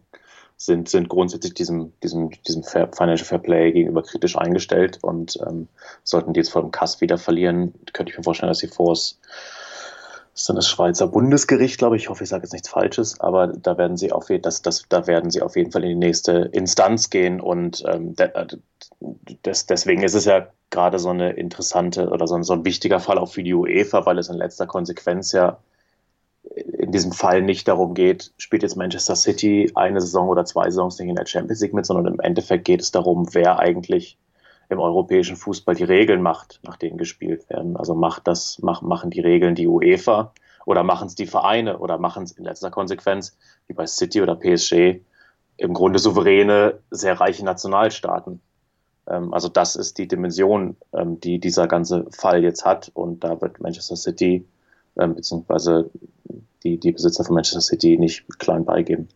sind, 0.56 0.88
sind 0.88 1.08
grundsätzlich 1.08 1.54
diesem, 1.54 1.92
diesem, 2.02 2.30
diesem 2.46 2.62
Financial 2.62 3.26
Fair 3.26 3.38
Play 3.38 3.72
gegenüber 3.72 4.02
kritisch 4.02 4.36
eingestellt 4.36 4.98
und 5.02 5.38
ähm, 5.46 5.68
sollten 6.04 6.32
die 6.32 6.40
jetzt 6.40 6.52
vor 6.52 6.62
dem 6.62 6.70
Kass 6.70 7.00
wieder 7.00 7.18
verlieren, 7.18 7.74
könnte 7.92 8.12
ich 8.12 8.18
mir 8.18 8.24
vorstellen, 8.24 8.50
dass 8.50 8.58
sie 8.58 8.68
vor 8.68 8.92
das 8.92 9.18
ist 10.34 10.48
das 10.48 10.68
Schweizer 10.68 11.08
Bundesgericht, 11.08 11.76
glaube 11.76 11.96
ich. 11.96 12.04
Ich 12.04 12.08
hoffe, 12.08 12.24
ich 12.24 12.30
sage 12.30 12.44
jetzt 12.44 12.52
nichts 12.52 12.70
Falsches, 12.70 13.20
aber 13.20 13.48
da 13.48 13.76
werden 13.76 13.98
sie 13.98 14.12
auf 14.12 14.30
jeden, 14.30 14.42
das, 14.42 14.62
das, 14.62 14.84
da 14.88 15.06
werden 15.06 15.30
sie 15.30 15.42
auf 15.42 15.56
jeden 15.56 15.72
Fall 15.72 15.84
in 15.84 15.90
die 15.90 16.06
nächste 16.06 16.48
Instanz 16.52 17.10
gehen 17.10 17.38
und 17.40 17.84
ähm, 17.86 18.16
das, 19.42 19.66
deswegen 19.66 20.02
ist 20.02 20.14
es 20.14 20.24
ja 20.24 20.48
gerade 20.72 20.98
so 20.98 21.10
eine 21.10 21.32
interessante 21.34 22.08
oder 22.08 22.26
so 22.26 22.34
ein, 22.34 22.42
so 22.42 22.54
ein 22.54 22.64
wichtiger 22.64 22.98
Fall 22.98 23.18
auch 23.18 23.30
für 23.30 23.44
die 23.44 23.54
UEFA, 23.54 24.04
weil 24.06 24.18
es 24.18 24.28
in 24.28 24.36
letzter 24.36 24.66
Konsequenz 24.66 25.30
ja 25.32 25.58
in 26.54 26.90
diesem 26.90 27.12
Fall 27.12 27.42
nicht 27.42 27.68
darum 27.68 27.94
geht, 27.94 28.32
spielt 28.36 28.64
jetzt 28.64 28.76
Manchester 28.76 29.14
City 29.14 29.70
eine 29.76 30.00
Saison 30.00 30.28
oder 30.28 30.44
zwei 30.44 30.64
Saisons 30.64 30.98
nicht 30.98 31.08
in 31.08 31.14
der 31.14 31.26
Champions 31.26 31.60
League 31.60 31.74
mit, 31.74 31.86
sondern 31.86 32.12
im 32.14 32.20
Endeffekt 32.20 32.64
geht 32.64 32.80
es 32.80 32.90
darum, 32.90 33.32
wer 33.32 33.60
eigentlich 33.60 34.18
im 34.68 34.80
europäischen 34.80 35.36
Fußball 35.36 35.74
die 35.74 35.84
Regeln 35.84 36.22
macht, 36.22 36.60
nach 36.64 36.76
denen 36.76 36.98
gespielt 36.98 37.48
werden. 37.48 37.76
Also 37.76 37.94
macht 37.94 38.26
das, 38.26 38.58
mach, 38.62 38.82
machen 38.82 39.10
die 39.10 39.20
Regeln 39.20 39.54
die 39.54 39.68
UEFA 39.68 40.32
oder 40.64 40.82
machen 40.82 41.06
es 41.06 41.14
die 41.14 41.26
Vereine 41.26 41.78
oder 41.78 41.98
machen 41.98 42.24
es 42.24 42.32
in 42.32 42.44
letzter 42.44 42.70
Konsequenz, 42.70 43.36
wie 43.68 43.74
bei 43.74 43.86
City 43.86 44.22
oder 44.22 44.34
PSG, 44.34 45.00
im 45.58 45.74
Grunde 45.74 45.98
souveräne, 45.98 46.80
sehr 46.90 47.20
reiche 47.20 47.44
Nationalstaaten. 47.44 48.40
Ähm, 49.06 49.32
also 49.32 49.48
das 49.48 49.76
ist 49.76 49.98
die 49.98 50.08
Dimension, 50.08 50.76
ähm, 50.92 51.20
die 51.20 51.38
dieser 51.38 51.66
ganze 51.68 52.06
Fall 52.10 52.42
jetzt 52.42 52.64
hat. 52.64 52.90
Und 52.94 53.24
da 53.24 53.40
wird 53.40 53.60
Manchester 53.60 53.96
City 53.96 54.46
ähm, 54.98 55.14
beziehungsweise 55.14 55.90
die, 56.62 56.78
die 56.78 56.92
Besitzer 56.92 57.24
von 57.24 57.34
Manchester 57.34 57.60
City 57.60 57.98
nicht 57.98 58.24
klein 58.38 58.64
beigeben. 58.64 59.08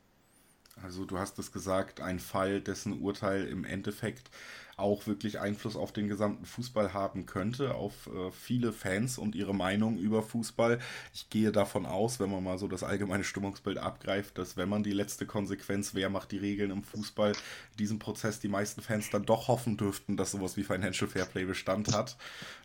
Also 0.82 1.04
du 1.04 1.18
hast 1.18 1.38
es 1.38 1.50
gesagt, 1.50 2.00
ein 2.00 2.20
Fall, 2.20 2.60
dessen 2.60 3.00
Urteil 3.00 3.46
im 3.46 3.64
Endeffekt 3.64 4.30
auch 4.76 5.06
wirklich 5.06 5.40
Einfluss 5.40 5.74
auf 5.74 5.90
den 5.92 6.06
gesamten 6.06 6.44
Fußball 6.44 6.92
haben 6.92 7.24
könnte, 7.24 7.74
auf 7.74 8.08
äh, 8.08 8.30
viele 8.30 8.74
Fans 8.74 9.16
und 9.16 9.34
ihre 9.34 9.54
Meinung 9.54 9.96
über 9.96 10.22
Fußball. 10.22 10.78
Ich 11.14 11.30
gehe 11.30 11.50
davon 11.50 11.86
aus, 11.86 12.20
wenn 12.20 12.30
man 12.30 12.44
mal 12.44 12.58
so 12.58 12.68
das 12.68 12.82
allgemeine 12.82 13.24
Stimmungsbild 13.24 13.78
abgreift, 13.78 14.36
dass 14.36 14.58
wenn 14.58 14.68
man 14.68 14.82
die 14.82 14.92
letzte 14.92 15.24
Konsequenz, 15.24 15.94
wer 15.94 16.10
macht 16.10 16.30
die 16.30 16.36
Regeln 16.36 16.70
im 16.70 16.84
Fußball, 16.84 17.32
diesem 17.78 17.98
Prozess 17.98 18.38
die 18.38 18.48
meisten 18.48 18.82
Fans 18.82 19.08
dann 19.08 19.24
doch 19.24 19.48
hoffen 19.48 19.78
dürften, 19.78 20.18
dass 20.18 20.32
sowas 20.32 20.58
wie 20.58 20.62
Financial 20.62 21.08
Fairplay 21.08 21.46
Bestand 21.46 21.94
hat, 21.94 22.18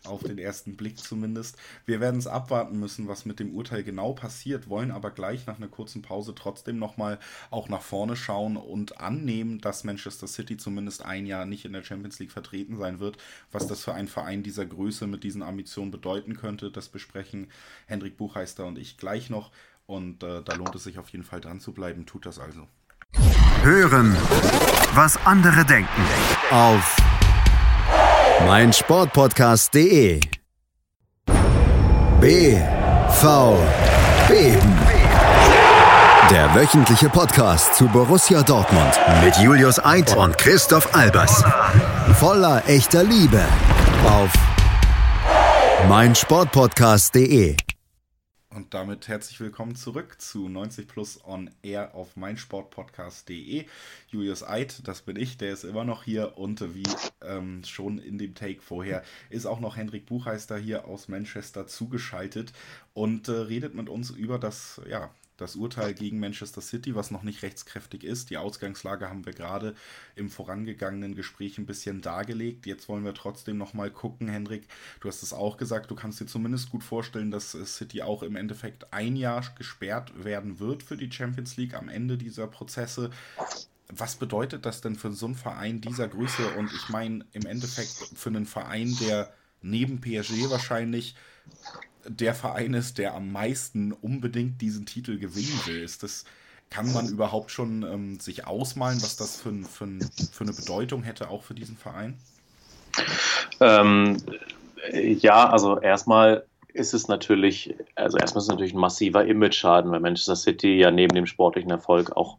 auf 0.04 0.22
den 0.22 0.36
ersten 0.36 0.76
Blick 0.76 0.98
zumindest. 0.98 1.56
Wir 1.86 2.00
werden 2.00 2.18
es 2.18 2.26
abwarten 2.26 2.78
müssen, 2.78 3.08
was 3.08 3.24
mit 3.24 3.40
dem 3.40 3.54
Urteil 3.54 3.84
genau 3.84 4.12
passiert, 4.12 4.68
wollen 4.68 4.90
aber 4.90 5.12
gleich 5.12 5.46
nach 5.46 5.56
einer 5.56 5.68
kurzen 5.68 6.02
Pause 6.02 6.34
trotzdem 6.34 6.78
nochmal 6.78 7.18
auch 7.50 7.70
nach 7.70 7.82
vorne 7.82 8.16
schauen 8.16 8.58
und 8.58 9.00
annehmen, 9.00 9.62
dass 9.62 9.84
Manchester 9.84 10.26
City 10.26 10.58
zumindest 10.58 11.06
ein 11.06 11.24
Jahr 11.24 11.46
nicht 11.46 11.64
in 11.64 11.72
der 11.72 11.82
Champions 11.82 12.01
Champions 12.02 12.18
League 12.18 12.32
vertreten 12.32 12.76
sein 12.76 12.98
wird. 13.00 13.16
Was 13.52 13.66
das 13.66 13.84
für 13.84 13.94
einen 13.94 14.08
Verein 14.08 14.42
dieser 14.42 14.66
Größe 14.66 15.06
mit 15.06 15.22
diesen 15.24 15.42
Ambitionen 15.42 15.90
bedeuten 15.90 16.36
könnte, 16.36 16.70
das 16.70 16.88
besprechen 16.88 17.48
Hendrik 17.86 18.16
Buchheister 18.16 18.66
und 18.66 18.78
ich 18.78 18.96
gleich 18.96 19.30
noch. 19.30 19.52
Und 19.86 20.22
äh, 20.22 20.42
da 20.42 20.54
lohnt 20.54 20.74
es 20.74 20.84
sich 20.84 20.98
auf 20.98 21.08
jeden 21.10 21.24
Fall 21.24 21.40
dran 21.40 21.60
zu 21.60 21.72
bleiben. 21.72 22.06
Tut 22.06 22.26
das 22.26 22.38
also. 22.38 22.66
Hören, 23.62 24.16
was 24.94 25.16
andere 25.24 25.64
denken. 25.64 26.02
Auf 26.50 26.96
meinsportpodcast.de. 28.46 30.20
BV 32.20 33.58
Beben. 34.28 35.11
Der 36.32 36.54
wöchentliche 36.54 37.10
Podcast 37.10 37.74
zu 37.74 37.88
Borussia 37.88 38.42
Dortmund 38.42 38.98
mit 39.22 39.36
Julius 39.36 39.78
Eid 39.84 40.16
und 40.16 40.38
Christoph 40.38 40.94
Albers. 40.94 41.44
Voller 42.18 42.66
echter 42.66 43.04
Liebe 43.04 43.44
auf 44.06 44.32
meinsportpodcast.de. 45.90 47.54
Und 48.48 48.72
damit 48.72 49.08
herzlich 49.08 49.40
willkommen 49.40 49.76
zurück 49.76 50.22
zu 50.22 50.48
90 50.48 50.88
Plus 50.88 51.22
on 51.22 51.50
Air 51.62 51.94
auf 51.94 52.16
meinsportpodcast.de. 52.16 53.66
Julius 54.08 54.42
Eid, 54.42 54.88
das 54.88 55.02
bin 55.02 55.16
ich, 55.16 55.36
der 55.36 55.52
ist 55.52 55.64
immer 55.64 55.84
noch 55.84 56.02
hier 56.02 56.38
und 56.38 56.74
wie 56.74 56.88
ähm, 57.20 57.62
schon 57.64 57.98
in 57.98 58.16
dem 58.16 58.34
Take 58.34 58.62
vorher 58.62 59.02
ist 59.28 59.44
auch 59.44 59.60
noch 59.60 59.76
Hendrik 59.76 60.06
Buchheister 60.06 60.56
hier 60.56 60.86
aus 60.86 61.08
Manchester 61.08 61.66
zugeschaltet 61.66 62.54
und 62.94 63.28
äh, 63.28 63.32
redet 63.32 63.74
mit 63.74 63.90
uns 63.90 64.08
über 64.08 64.38
das, 64.38 64.80
ja, 64.88 65.10
das 65.42 65.56
Urteil 65.56 65.92
gegen 65.92 66.20
Manchester 66.20 66.60
City, 66.60 66.94
was 66.94 67.10
noch 67.10 67.22
nicht 67.22 67.42
rechtskräftig 67.42 68.04
ist. 68.04 68.30
Die 68.30 68.38
Ausgangslage 68.38 69.08
haben 69.08 69.26
wir 69.26 69.32
gerade 69.32 69.74
im 70.16 70.30
vorangegangenen 70.30 71.14
Gespräch 71.14 71.58
ein 71.58 71.66
bisschen 71.66 72.00
dargelegt. 72.00 72.64
Jetzt 72.66 72.88
wollen 72.88 73.04
wir 73.04 73.12
trotzdem 73.12 73.58
noch 73.58 73.74
mal 73.74 73.90
gucken, 73.90 74.28
Hendrik. 74.28 74.68
Du 75.00 75.08
hast 75.08 75.22
es 75.22 75.32
auch 75.32 75.56
gesagt, 75.56 75.90
du 75.90 75.94
kannst 75.94 76.20
dir 76.20 76.26
zumindest 76.26 76.70
gut 76.70 76.84
vorstellen, 76.84 77.30
dass 77.30 77.52
City 77.52 78.02
auch 78.02 78.22
im 78.22 78.36
Endeffekt 78.36 78.92
ein 78.92 79.16
Jahr 79.16 79.44
gesperrt 79.58 80.24
werden 80.24 80.60
wird 80.60 80.82
für 80.82 80.96
die 80.96 81.10
Champions 81.10 81.56
League 81.56 81.74
am 81.74 81.88
Ende 81.88 82.16
dieser 82.16 82.46
Prozesse. 82.46 83.10
Was 83.88 84.16
bedeutet 84.16 84.64
das 84.64 84.80
denn 84.80 84.96
für 84.96 85.12
so 85.12 85.26
einen 85.26 85.34
Verein 85.34 85.80
dieser 85.80 86.08
Größe? 86.08 86.48
Und 86.56 86.72
ich 86.72 86.88
meine 86.88 87.26
im 87.32 87.44
Endeffekt 87.44 88.10
für 88.14 88.30
einen 88.30 88.46
Verein, 88.46 88.96
der 89.00 89.34
neben 89.60 90.00
PSG 90.00 90.48
wahrscheinlich 90.50 91.16
der 92.06 92.34
Verein 92.34 92.74
ist, 92.74 92.98
der 92.98 93.14
am 93.14 93.32
meisten 93.32 93.92
unbedingt 93.92 94.60
diesen 94.60 94.86
Titel 94.86 95.18
gewinnen 95.18 95.60
will. 95.66 95.82
Ist 95.82 96.02
das, 96.02 96.24
kann 96.70 96.92
man 96.92 97.08
überhaupt 97.08 97.50
schon 97.50 97.82
ähm, 97.82 98.20
sich 98.20 98.46
ausmalen, 98.46 99.02
was 99.02 99.16
das 99.16 99.36
für, 99.36 99.52
für, 99.64 99.88
für, 100.32 100.44
eine 100.44 100.52
Bedeutung 100.52 101.02
hätte, 101.02 101.28
auch 101.28 101.42
für 101.42 101.54
diesen 101.54 101.76
Verein? 101.76 102.16
Ähm, 103.60 104.16
ja, 104.92 105.48
also 105.48 105.78
erstmal 105.78 106.44
ist 106.74 106.94
es 106.94 107.08
natürlich, 107.08 107.74
also 107.94 108.16
erstmal 108.16 108.40
ist 108.40 108.44
es 108.44 108.50
natürlich 108.50 108.72
ein 108.72 108.80
massiver 108.80 109.24
Image-Schaden, 109.26 109.90
weil 109.90 110.00
Manchester 110.00 110.36
City 110.36 110.78
ja 110.78 110.90
neben 110.90 111.14
dem 111.14 111.26
sportlichen 111.26 111.70
Erfolg 111.70 112.16
auch 112.16 112.38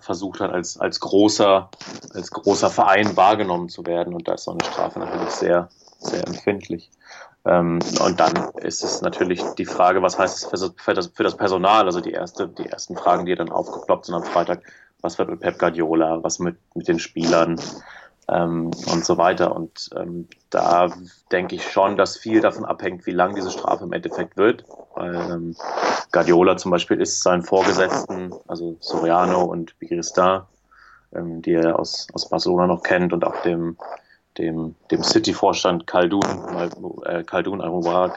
versucht 0.00 0.40
hat, 0.40 0.50
als, 0.50 0.78
als 0.78 1.00
großer, 1.00 1.70
als 2.12 2.30
großer 2.30 2.70
Verein 2.70 3.16
wahrgenommen 3.16 3.68
zu 3.68 3.86
werden. 3.86 4.14
Und 4.14 4.26
da 4.26 4.34
ist 4.34 4.44
so 4.44 4.50
eine 4.50 4.64
Strafe 4.64 4.98
natürlich 4.98 5.30
sehr, 5.30 5.68
sehr 6.00 6.26
empfindlich. 6.26 6.90
Ähm, 7.48 7.78
und 8.04 8.20
dann 8.20 8.50
ist 8.60 8.84
es 8.84 9.00
natürlich 9.00 9.42
die 9.56 9.64
Frage, 9.64 10.02
was 10.02 10.18
heißt 10.18 10.52
es 10.52 10.72
für, 10.76 10.94
das, 10.94 11.06
für 11.14 11.22
das 11.22 11.36
Personal? 11.36 11.86
Also 11.86 12.00
die, 12.00 12.12
erste, 12.12 12.46
die 12.46 12.66
ersten 12.66 12.96
Fragen, 12.96 13.24
die 13.24 13.34
dann 13.34 13.48
aufgeploppt 13.48 14.06
sind 14.06 14.14
am 14.14 14.24
Freitag, 14.24 14.62
was 15.00 15.18
wird 15.18 15.30
mit 15.30 15.40
Pep 15.40 15.58
Guardiola, 15.58 16.22
was 16.22 16.38
mit, 16.40 16.58
mit 16.74 16.88
den 16.88 16.98
Spielern 16.98 17.58
ähm, 18.28 18.70
und 18.92 19.04
so 19.04 19.16
weiter. 19.16 19.56
Und 19.56 19.88
ähm, 19.96 20.28
da 20.50 20.92
denke 21.32 21.54
ich 21.54 21.70
schon, 21.70 21.96
dass 21.96 22.18
viel 22.18 22.42
davon 22.42 22.66
abhängt, 22.66 23.06
wie 23.06 23.12
lang 23.12 23.34
diese 23.34 23.50
Strafe 23.50 23.84
im 23.84 23.92
Endeffekt 23.92 24.36
wird. 24.36 24.64
Weil 24.94 25.14
ähm, 25.14 25.56
Guardiola 26.12 26.58
zum 26.58 26.70
Beispiel 26.70 27.00
ist 27.00 27.22
seinen 27.22 27.42
Vorgesetzten, 27.42 28.34
also 28.46 28.76
Soriano 28.80 29.44
und 29.44 29.78
Bigristin, 29.78 30.42
ähm, 31.14 31.40
die 31.40 31.54
er 31.54 31.78
aus, 31.78 32.08
aus 32.12 32.28
Barcelona 32.28 32.66
noch 32.66 32.82
kennt 32.82 33.14
und 33.14 33.24
auch 33.24 33.40
dem 33.40 33.78
dem, 34.38 34.74
dem 34.90 35.02
City-Vorstand 35.02 35.86
Khaldun, 35.86 36.22
äh, 37.04 37.22
Khaldun 37.24 37.60
al 37.60 38.12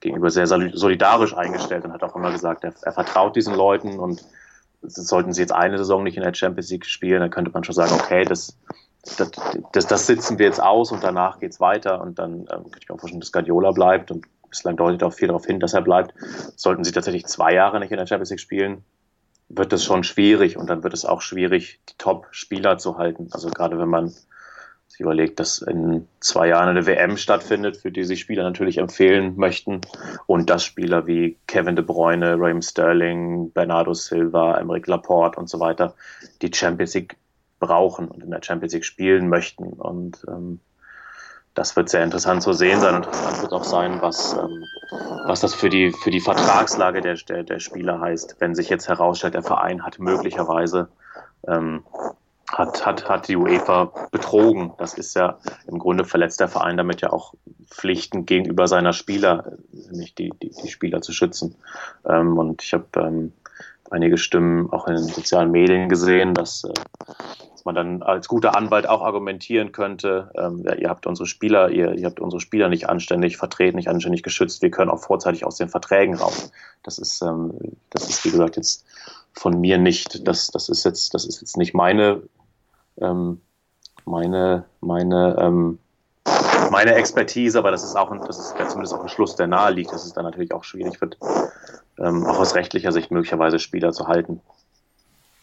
gegenüber 0.00 0.30
sehr 0.30 0.46
solidarisch 0.46 1.36
eingestellt 1.36 1.84
und 1.84 1.92
hat 1.92 2.02
auch 2.02 2.16
immer 2.16 2.32
gesagt, 2.32 2.64
er, 2.64 2.74
er 2.82 2.92
vertraut 2.92 3.36
diesen 3.36 3.54
Leuten 3.54 3.98
und 3.98 4.24
sollten 4.82 5.32
sie 5.32 5.40
jetzt 5.40 5.52
eine 5.52 5.78
Saison 5.78 6.02
nicht 6.02 6.16
in 6.16 6.24
der 6.24 6.34
Champions 6.34 6.70
League 6.70 6.86
spielen, 6.86 7.20
dann 7.20 7.30
könnte 7.30 7.52
man 7.52 7.64
schon 7.64 7.74
sagen, 7.74 7.92
okay, 7.94 8.24
das, 8.24 8.58
das, 9.16 9.30
das, 9.72 9.86
das 9.86 10.06
sitzen 10.06 10.38
wir 10.38 10.46
jetzt 10.46 10.62
aus 10.62 10.90
und 10.90 11.04
danach 11.04 11.38
geht 11.38 11.52
es 11.52 11.60
weiter 11.60 12.00
und 12.00 12.18
dann 12.18 12.40
ähm, 12.40 12.64
könnte 12.64 12.78
ich 12.80 12.88
mir 12.88 12.96
auch 12.96 13.00
vorstellen, 13.00 13.20
dass 13.20 13.32
Guardiola 13.32 13.70
bleibt 13.70 14.10
und 14.10 14.26
bislang 14.50 14.76
deutet 14.76 15.02
auch 15.02 15.12
viel 15.12 15.28
darauf 15.28 15.46
hin, 15.46 15.60
dass 15.60 15.72
er 15.72 15.82
bleibt. 15.82 16.14
Sollten 16.56 16.84
sie 16.84 16.92
tatsächlich 16.92 17.26
zwei 17.26 17.54
Jahre 17.54 17.80
nicht 17.80 17.92
in 17.92 17.98
der 17.98 18.06
Champions 18.06 18.30
League 18.30 18.40
spielen, 18.40 18.84
wird 19.48 19.72
es 19.72 19.84
schon 19.84 20.02
schwierig 20.02 20.56
und 20.56 20.68
dann 20.68 20.82
wird 20.82 20.94
es 20.94 21.04
auch 21.04 21.20
schwierig, 21.20 21.80
die 21.88 21.94
Top-Spieler 21.98 22.78
zu 22.78 22.98
halten. 22.98 23.28
Also 23.32 23.48
gerade 23.50 23.78
wenn 23.78 23.88
man 23.88 24.12
sich 24.92 25.00
überlegt, 25.00 25.40
dass 25.40 25.62
in 25.62 26.06
zwei 26.20 26.48
Jahren 26.48 26.68
eine 26.68 26.86
WM 26.86 27.16
stattfindet, 27.16 27.78
für 27.78 27.90
die 27.90 28.04
sich 28.04 28.20
Spieler 28.20 28.42
natürlich 28.42 28.76
empfehlen 28.76 29.34
möchten 29.36 29.80
und 30.26 30.50
dass 30.50 30.64
Spieler 30.64 31.06
wie 31.06 31.38
Kevin 31.46 31.76
De 31.76 31.84
Bruyne, 31.84 32.36
Raheem 32.38 32.60
Sterling, 32.60 33.50
Bernardo 33.52 33.94
Silva, 33.94 34.58
Emeric 34.58 34.86
Laporte 34.86 35.40
und 35.40 35.48
so 35.48 35.60
weiter 35.60 35.94
die 36.42 36.52
Champions 36.52 36.92
League 36.92 37.16
brauchen 37.58 38.08
und 38.08 38.22
in 38.22 38.30
der 38.30 38.42
Champions 38.42 38.74
League 38.74 38.84
spielen 38.84 39.30
möchten. 39.30 39.72
Und 39.72 40.26
ähm, 40.28 40.60
das 41.54 41.74
wird 41.74 41.88
sehr 41.88 42.04
interessant 42.04 42.42
zu 42.42 42.52
sehen 42.52 42.80
sein. 42.80 42.96
Interessant 42.96 43.40
wird 43.40 43.52
auch 43.54 43.64
sein, 43.64 44.02
was, 44.02 44.34
ähm, 44.34 44.64
was 45.26 45.40
das 45.40 45.54
für 45.54 45.70
die, 45.70 45.92
für 45.92 46.10
die 46.10 46.20
Vertragslage 46.20 47.00
der, 47.00 47.14
der, 47.14 47.44
der 47.44 47.60
Spieler 47.60 47.98
heißt, 47.98 48.36
wenn 48.40 48.54
sich 48.54 48.68
jetzt 48.68 48.88
herausstellt, 48.88 49.32
der 49.32 49.42
Verein 49.42 49.86
hat 49.86 49.98
möglicherweise 49.98 50.88
ähm, 51.48 51.82
hat, 52.52 52.84
hat, 52.84 53.08
hat 53.08 53.28
die 53.28 53.36
UEFA 53.36 53.92
betrogen. 54.10 54.72
Das 54.78 54.94
ist 54.94 55.14
ja 55.14 55.38
im 55.66 55.78
Grunde 55.78 56.04
verletzt 56.04 56.40
der 56.40 56.48
Verein 56.48 56.76
damit 56.76 57.00
ja 57.00 57.12
auch 57.12 57.34
Pflichten 57.68 58.26
gegenüber 58.26 58.68
seiner 58.68 58.92
Spieler, 58.92 59.56
nämlich 59.72 60.14
die, 60.14 60.30
die, 60.42 60.50
die 60.50 60.68
Spieler 60.68 61.00
zu 61.00 61.12
schützen. 61.12 61.56
Ähm, 62.06 62.38
und 62.38 62.62
ich 62.62 62.74
habe 62.74 62.86
ähm, 62.96 63.32
einige 63.90 64.18
Stimmen 64.18 64.70
auch 64.70 64.86
in 64.86 64.94
den 64.94 65.04
sozialen 65.04 65.50
Medien 65.50 65.88
gesehen, 65.88 66.34
dass, 66.34 66.64
äh, 66.64 66.72
dass 67.50 67.64
man 67.64 67.74
dann 67.74 68.02
als 68.02 68.28
guter 68.28 68.56
Anwalt 68.56 68.86
auch 68.86 69.00
argumentieren 69.00 69.72
könnte, 69.72 70.30
ähm, 70.36 70.62
ja, 70.64 70.74
ihr 70.74 70.90
habt 70.90 71.06
unsere 71.06 71.26
Spieler, 71.26 71.70
ihr, 71.70 71.94
ihr 71.94 72.06
habt 72.06 72.20
unsere 72.20 72.40
Spieler 72.40 72.68
nicht 72.68 72.88
anständig 72.88 73.38
vertreten, 73.38 73.76
nicht 73.76 73.88
anständig 73.88 74.22
geschützt, 74.22 74.60
wir 74.60 74.70
können 74.70 74.90
auch 74.90 75.00
vorzeitig 75.00 75.46
aus 75.46 75.56
den 75.56 75.70
Verträgen 75.70 76.14
raus. 76.14 76.52
Das 76.82 76.98
ist, 76.98 77.22
ähm, 77.22 77.54
das 77.88 78.08
ist 78.10 78.24
wie 78.26 78.30
gesagt 78.30 78.56
jetzt 78.56 78.84
von 79.32 79.58
mir 79.58 79.78
nicht, 79.78 80.28
das, 80.28 80.48
das 80.48 80.68
ist 80.68 80.84
jetzt, 80.84 81.14
das 81.14 81.24
ist 81.24 81.40
jetzt 81.40 81.56
nicht 81.56 81.72
meine 81.72 82.22
ähm, 83.00 83.40
meine, 84.04 84.64
meine, 84.80 85.36
ähm, 85.38 85.78
meine 86.70 86.94
Expertise, 86.94 87.58
aber 87.58 87.70
das 87.70 87.84
ist 87.84 87.96
auch 87.96 88.10
ein, 88.10 88.20
das 88.26 88.38
ist 88.38 88.54
ja 88.58 88.68
zumindest 88.68 88.94
auch 88.94 89.02
ein 89.02 89.08
Schluss, 89.08 89.36
der 89.36 89.46
nahe 89.46 89.72
liegt, 89.72 89.92
dass 89.92 90.04
es 90.04 90.12
dann 90.12 90.24
natürlich 90.24 90.52
auch 90.52 90.64
schwierig 90.64 91.00
wird, 91.00 91.18
ähm, 91.98 92.24
auch 92.26 92.38
aus 92.38 92.54
rechtlicher 92.54 92.92
Sicht 92.92 93.10
möglicherweise 93.10 93.58
Spieler 93.58 93.92
zu 93.92 94.08
halten. 94.08 94.40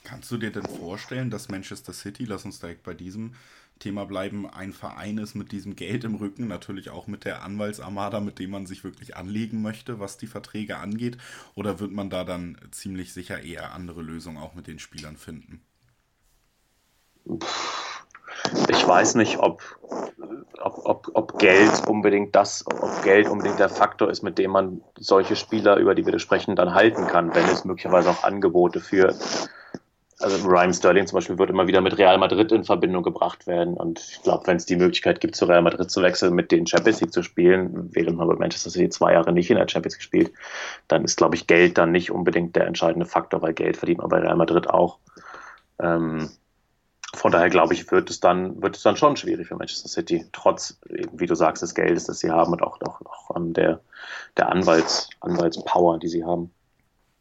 Kannst 0.03 0.31
du 0.31 0.37
dir 0.37 0.51
denn 0.51 0.65
vorstellen, 0.65 1.29
dass 1.29 1.49
Manchester 1.49 1.93
City, 1.93 2.25
lass 2.25 2.43
uns 2.43 2.59
direkt 2.59 2.81
bei 2.81 2.95
diesem 2.95 3.35
Thema 3.77 4.05
bleiben, 4.05 4.49
ein 4.49 4.73
Verein 4.73 5.19
ist 5.19 5.35
mit 5.35 5.51
diesem 5.51 5.75
Geld 5.75 6.03
im 6.03 6.15
Rücken, 6.15 6.47
natürlich 6.47 6.89
auch 6.89 7.07
mit 7.07 7.25
der 7.25 7.43
Anwaltsarmada, 7.43 8.19
mit 8.19 8.39
dem 8.39 8.49
man 8.49 8.65
sich 8.65 8.83
wirklich 8.83 9.15
anlegen 9.15 9.61
möchte, 9.61 9.99
was 9.99 10.17
die 10.17 10.27
Verträge 10.27 10.77
angeht? 10.77 11.17
Oder 11.53 11.79
wird 11.79 11.91
man 11.91 12.09
da 12.09 12.23
dann 12.23 12.57
ziemlich 12.71 13.13
sicher 13.13 13.43
eher 13.43 13.73
andere 13.73 14.01
Lösungen 14.01 14.37
auch 14.37 14.55
mit 14.55 14.67
den 14.67 14.79
Spielern 14.79 15.15
finden? 15.15 15.61
Ich 18.69 18.87
weiß 18.87 19.15
nicht, 19.15 19.39
ob, 19.39 19.61
ob, 20.59 20.85
ob, 20.85 21.11
ob 21.13 21.39
Geld 21.39 21.87
unbedingt 21.87 22.35
das, 22.35 22.65
ob 22.65 23.03
Geld 23.03 23.27
unbedingt 23.29 23.59
der 23.59 23.69
Faktor 23.69 24.09
ist, 24.09 24.23
mit 24.23 24.37
dem 24.37 24.51
man 24.51 24.81
solche 24.97 25.35
Spieler, 25.35 25.77
über 25.77 25.95
die 25.95 26.05
wir 26.05 26.17
sprechen, 26.19 26.55
dann 26.55 26.73
halten 26.73 27.07
kann, 27.07 27.33
wenn 27.35 27.45
es 27.45 27.65
möglicherweise 27.65 28.09
auch 28.09 28.23
Angebote 28.23 28.79
für 28.79 29.13
also 30.21 30.47
Ryan 30.47 30.73
Sterling 30.73 31.07
zum 31.07 31.17
Beispiel 31.17 31.37
wird 31.37 31.49
immer 31.49 31.67
wieder 31.67 31.79
mit 31.79 31.97
Real 31.97 32.17
Madrid 32.17 32.51
in 32.51 32.65
Verbindung 32.65 33.03
gebracht 33.03 33.47
werden. 33.47 33.75
Und 33.75 33.99
ich 33.99 34.21
glaube, 34.21 34.47
wenn 34.47 34.57
es 34.57 34.65
die 34.65 34.75
Möglichkeit 34.75 35.21
gibt, 35.21 35.35
zu 35.35 35.45
Real 35.45 35.61
Madrid 35.61 35.89
zu 35.89 36.01
wechseln, 36.01 36.35
mit 36.35 36.51
den 36.51 36.67
Champions 36.67 36.99
League 36.99 37.13
zu 37.13 37.23
spielen, 37.23 37.89
während 37.93 38.17
man 38.17 38.27
bei 38.27 38.35
Manchester 38.35 38.69
City 38.69 38.89
zwei 38.89 39.13
Jahre 39.13 39.31
nicht 39.31 39.49
in 39.49 39.57
der 39.57 39.67
Champions 39.69 39.95
League 39.95 40.03
spielt, 40.03 40.33
dann 40.89 41.05
ist, 41.05 41.15
glaube 41.15 41.35
ich, 41.35 41.47
Geld 41.47 41.77
dann 41.77 41.91
nicht 41.91 42.11
unbedingt 42.11 42.55
der 42.57 42.67
entscheidende 42.67 43.05
Faktor, 43.05 43.41
weil 43.41 43.53
Geld 43.53 43.77
verdient 43.77 43.99
man 43.99 44.09
bei 44.09 44.19
Real 44.19 44.35
Madrid 44.35 44.69
auch. 44.69 44.99
Ähm, 45.81 46.29
von 47.13 47.31
daher 47.31 47.49
glaube 47.49 47.73
ich, 47.73 47.91
wird 47.91 48.09
es 48.09 48.19
dann, 48.19 48.61
wird 48.61 48.77
es 48.77 48.83
dann 48.83 48.97
schon 48.97 49.17
schwierig 49.17 49.47
für 49.47 49.55
Manchester 49.55 49.89
City, 49.89 50.25
trotz, 50.31 50.79
wie 51.11 51.25
du 51.25 51.35
sagst, 51.35 51.63
des 51.63 51.73
Geldes, 51.73 52.05
das 52.05 52.19
sie 52.19 52.29
haben 52.29 52.51
und 52.51 52.61
auch, 52.61 52.79
auch, 52.81 53.01
auch 53.01 53.35
der, 53.37 53.81
der 54.37 54.49
Anwalts, 54.49 55.09
Anwaltspower, 55.21 55.99
die 55.99 56.07
sie 56.07 56.23
haben. 56.23 56.51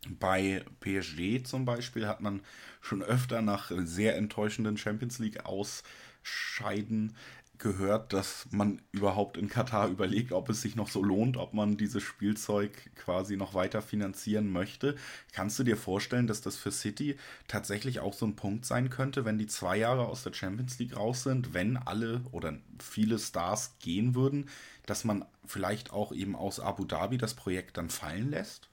Bei 0.08 0.62
PSG 0.80 1.44
zum 1.44 1.64
Beispiel 1.64 2.06
hat 2.06 2.20
man 2.20 2.42
schon 2.80 3.02
öfter 3.02 3.42
nach 3.42 3.70
sehr 3.84 4.16
enttäuschenden 4.16 4.76
Champions 4.76 5.18
League 5.18 5.44
Ausscheiden 5.44 7.16
gehört, 7.58 8.12
dass 8.12 8.46
man 8.50 8.80
überhaupt 8.92 9.36
in 9.36 9.48
Katar 9.48 9.88
überlegt, 9.88 10.32
ob 10.32 10.48
es 10.48 10.62
sich 10.62 10.76
noch 10.76 10.88
so 10.88 11.02
lohnt, 11.02 11.36
ob 11.36 11.54
man 11.54 11.76
dieses 11.76 12.02
Spielzeug 12.02 12.72
quasi 12.96 13.36
noch 13.36 13.54
weiter 13.54 13.82
finanzieren 13.82 14.50
möchte. 14.50 14.96
Kannst 15.32 15.58
du 15.58 15.64
dir 15.64 15.76
vorstellen, 15.76 16.26
dass 16.26 16.40
das 16.40 16.56
für 16.56 16.70
City 16.70 17.16
tatsächlich 17.48 18.00
auch 18.00 18.14
so 18.14 18.26
ein 18.26 18.36
Punkt 18.36 18.64
sein 18.64 18.90
könnte, 18.90 19.24
wenn 19.24 19.38
die 19.38 19.46
zwei 19.46 19.76
Jahre 19.76 20.06
aus 20.06 20.22
der 20.22 20.32
Champions 20.32 20.78
League 20.78 20.96
raus 20.96 21.22
sind, 21.22 21.54
wenn 21.54 21.76
alle 21.76 22.22
oder 22.32 22.54
viele 22.78 23.18
Stars 23.18 23.76
gehen 23.80 24.14
würden, 24.14 24.48
dass 24.86 25.04
man 25.04 25.24
vielleicht 25.44 25.92
auch 25.92 26.12
eben 26.12 26.36
aus 26.36 26.60
Abu 26.60 26.84
Dhabi 26.84 27.18
das 27.18 27.34
Projekt 27.34 27.76
dann 27.76 27.90
fallen 27.90 28.30
lässt? 28.30 28.68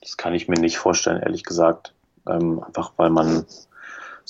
Das 0.00 0.16
kann 0.16 0.34
ich 0.34 0.48
mir 0.48 0.58
nicht 0.58 0.78
vorstellen, 0.78 1.22
ehrlich 1.22 1.44
gesagt. 1.44 1.94
Ähm, 2.26 2.62
einfach 2.62 2.92
weil 2.96 3.10
man 3.10 3.46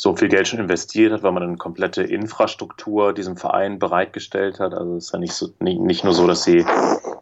so 0.00 0.16
viel 0.16 0.28
Geld 0.28 0.48
schon 0.48 0.60
investiert 0.60 1.12
hat, 1.12 1.22
weil 1.22 1.32
man 1.32 1.42
eine 1.42 1.58
komplette 1.58 2.02
Infrastruktur 2.02 3.12
diesem 3.12 3.36
Verein 3.36 3.78
bereitgestellt 3.78 4.58
hat. 4.58 4.72
Also 4.72 4.96
es 4.96 5.04
ist 5.04 5.12
ja 5.12 5.18
nicht, 5.18 5.34
so, 5.34 5.50
nicht, 5.60 5.78
nicht 5.78 6.04
nur 6.04 6.14
so, 6.14 6.26
dass 6.26 6.42
sie, 6.42 6.64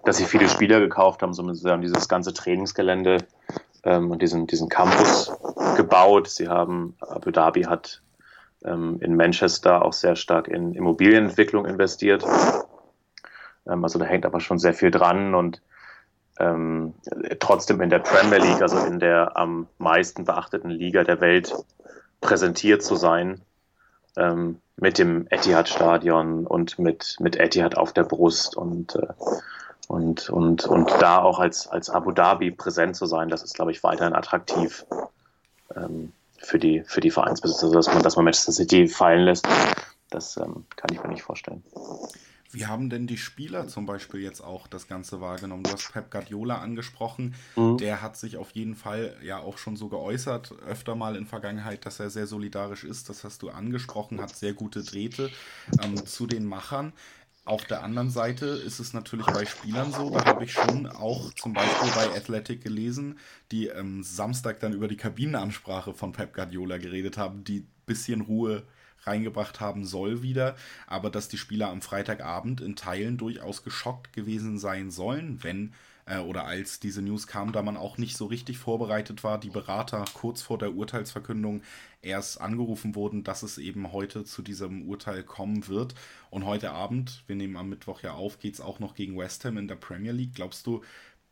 dass 0.05 0.19
sie 0.19 0.27
viele 0.27 0.49
Spieler 0.49 0.79
gekauft 0.79 1.23
haben, 1.23 1.35
sondern 1.35 1.57
sie 1.57 1.69
haben 1.69 1.83
dieses 1.83 2.09
ganze 2.09 2.33
Trainingsgelände 2.33 3.19
ähm, 3.83 4.13
und 4.13 4.23
diesen, 4.23 4.47
diesen 4.47 4.69
Campus 4.69 5.33
gebaut. 5.77 6.29
Sie 6.29 6.47
haben, 6.47 6.95
Abu 7.01 7.33
Dhabi 7.33 7.63
hat 7.63 8.01
ähm, 8.65 8.99
in 9.01 9.17
Manchester 9.17 9.85
auch 9.85 9.93
sehr 9.93 10.15
stark 10.15 10.47
in 10.47 10.73
Immobilienentwicklung 10.73 11.67
investiert. 11.67 12.25
Ähm, 13.67 13.83
also 13.83 13.99
da 13.99 14.05
hängt 14.05 14.25
aber 14.25 14.39
schon 14.39 14.61
sehr 14.61 14.73
viel 14.73 14.93
dran 14.93 15.35
und 15.35 15.63
ähm, 16.39 16.95
trotzdem 17.41 17.81
in 17.81 17.91
der 17.91 17.99
Premier 17.99 18.39
League, 18.39 18.63
also 18.63 18.79
in 18.87 19.01
der 19.01 19.37
am 19.37 19.67
meisten 19.79 20.27
beachteten 20.27 20.71
Liga 20.71 21.03
der 21.03 21.21
Welt, 21.21 21.53
präsentiert 22.21 22.83
zu 22.83 22.97
sein. 22.97 23.41
Ähm, 24.17 24.61
mit 24.81 24.99
dem 24.99 25.27
Etihad-Stadion 25.31 26.47
und 26.47 26.79
mit, 26.79 27.17
mit 27.19 27.37
Etihad 27.37 27.77
auf 27.77 27.93
der 27.93 28.05
Brust 28.05 28.57
und, 28.57 28.95
äh, 28.95 29.09
und, 29.89 30.31
und, 30.31 30.67
und 30.67 30.91
da 31.01 31.19
auch 31.19 31.41
als, 31.41 31.67
als 31.67 31.91
Abu 31.91 32.13
Dhabi 32.13 32.53
präsent 32.53 32.97
zu 32.97 33.07
sein, 33.07 33.29
das 33.29 33.43
ist, 33.43 33.55
glaube 33.55 33.73
ich, 33.73 33.83
weiterhin 33.83 34.15
attraktiv 34.15 34.87
ähm, 35.75 36.13
für, 36.39 36.59
die, 36.59 36.85
für 36.85 37.01
die 37.01 37.11
Vereinsbesitzer, 37.11 37.71
dass 37.71 37.89
man, 37.89 38.03
dass 38.03 38.17
man 38.17 38.25
Manchester 38.27 38.53
City 38.53 38.87
fallen 38.87 39.25
lässt. 39.25 39.49
Das 40.11 40.37
ähm, 40.37 40.65
kann 40.77 40.91
ich 40.93 41.03
mir 41.03 41.09
nicht 41.09 41.23
vorstellen. 41.23 41.65
Wie 42.51 42.67
haben 42.67 42.89
denn 42.89 43.07
die 43.07 43.19
Spieler 43.19 43.69
zum 43.69 43.85
Beispiel 43.85 44.21
jetzt 44.21 44.41
auch 44.41 44.67
das 44.67 44.89
Ganze 44.89 45.21
wahrgenommen? 45.21 45.65
Du 45.65 45.71
hast 45.71 45.93
Pep 45.93 46.11
Guardiola 46.11 46.59
angesprochen. 46.59 47.35
Mhm. 47.57 47.77
Der 47.77 48.01
hat 48.01 48.17
sich 48.17 48.39
auf 48.39 48.53
jeden 48.53 48.75
Fall 48.75 49.15
ja 49.23 49.39
auch 49.39 49.59
schon 49.59 49.77
so 49.77 49.89
geäußert, 49.89 50.53
öfter 50.67 50.95
mal 50.95 51.17
in 51.17 51.27
Vergangenheit, 51.27 51.85
dass 51.85 52.01
er 52.01 52.09
sehr 52.09 52.27
solidarisch 52.27 52.85
ist. 52.85 53.11
Das 53.11 53.25
hast 53.25 53.43
du 53.43 53.51
angesprochen, 53.51 54.21
hat 54.21 54.35
sehr 54.35 54.55
gute 54.55 54.83
Drähte 54.83 55.31
ähm, 55.83 56.07
zu 56.07 56.27
den 56.27 56.47
Machern. 56.47 56.95
Auf 57.45 57.65
der 57.65 57.83
anderen 57.83 58.11
Seite 58.11 58.45
ist 58.47 58.79
es 58.79 58.93
natürlich 58.93 59.25
bei 59.25 59.47
Spielern 59.47 59.91
so, 59.91 60.11
da 60.11 60.25
habe 60.27 60.45
ich 60.45 60.53
schon 60.53 60.87
auch 60.87 61.33
zum 61.33 61.55
Beispiel 61.55 61.91
bei 61.95 62.15
Athletic 62.15 62.63
gelesen, 62.63 63.19
die 63.53 63.69
ähm, 63.69 64.03
Samstag 64.03 64.61
dann 64.61 64.75
über 64.75 64.87
die 64.87 64.99
Kabinenansprache 64.99 65.95
von 65.95 66.13
Pep 66.13 66.35
Guardiola 66.35 66.77
geredet 66.77 67.17
haben, 67.17 67.45
die 67.45 67.67
bisschen 67.87 68.21
Ruhe 68.21 68.65
reingebracht 69.03 69.61
haben 69.61 69.85
soll 69.85 70.23
wieder, 70.23 70.57
aber 70.87 71.11
dass 71.11 71.29
die 71.29 71.39
Spieler 71.39 71.69
am 71.69 71.83
Freitagabend 71.83 72.61
in 72.61 72.77
Teilen 72.77 73.17
durchaus 73.17 73.65
geschockt 73.65 74.13
gewesen 74.13 74.59
sein 74.59 74.91
sollen, 74.91 75.43
wenn 75.43 75.73
äh, 76.09 76.19
oder 76.19 76.45
als 76.47 76.81
diese 76.81 77.03
News 77.03 77.27
kam, 77.27 77.53
da 77.53 77.63
man 77.63 77.77
auch 77.77 77.99
nicht 77.99 78.17
so 78.17 78.27
richtig 78.27 78.59
vorbereitet 78.59 79.25
war, 79.25 79.39
die 79.39 79.51
Berater 79.51 80.05
kurz 80.15 80.43
vor 80.43 80.59
der 80.59 80.75
Urteilsverkündung 80.75 81.63
erst 82.03 82.41
angerufen 82.41 82.95
wurden, 82.95 83.25
dass 83.25 83.43
es 83.43 83.59
eben 83.59 83.93
heute 83.93 84.25
zu 84.25 84.43
diesem 84.43 84.89
Urteil 84.89 85.23
kommen 85.23 85.69
wird. 85.69 85.95
Und 86.31 86.47
heute 86.47 86.71
Abend, 86.71 87.23
wir 87.27 87.37
nehmen 87.37 87.57
am 87.57 87.69
Mittwoch 87.69 88.03
ja 88.03 88.13
auf, 88.13 88.39
geht 88.39 88.55
es 88.55 88.61
auch 88.61 88.79
noch 88.79 88.95
gegen 88.95 89.19
West 89.19 89.45
Ham 89.45 89.59
in 89.59 89.69
der 89.69 89.77
Premier 89.77 90.13
League. 90.13 90.35
Glaubst 90.35 90.67
du, 90.67 90.83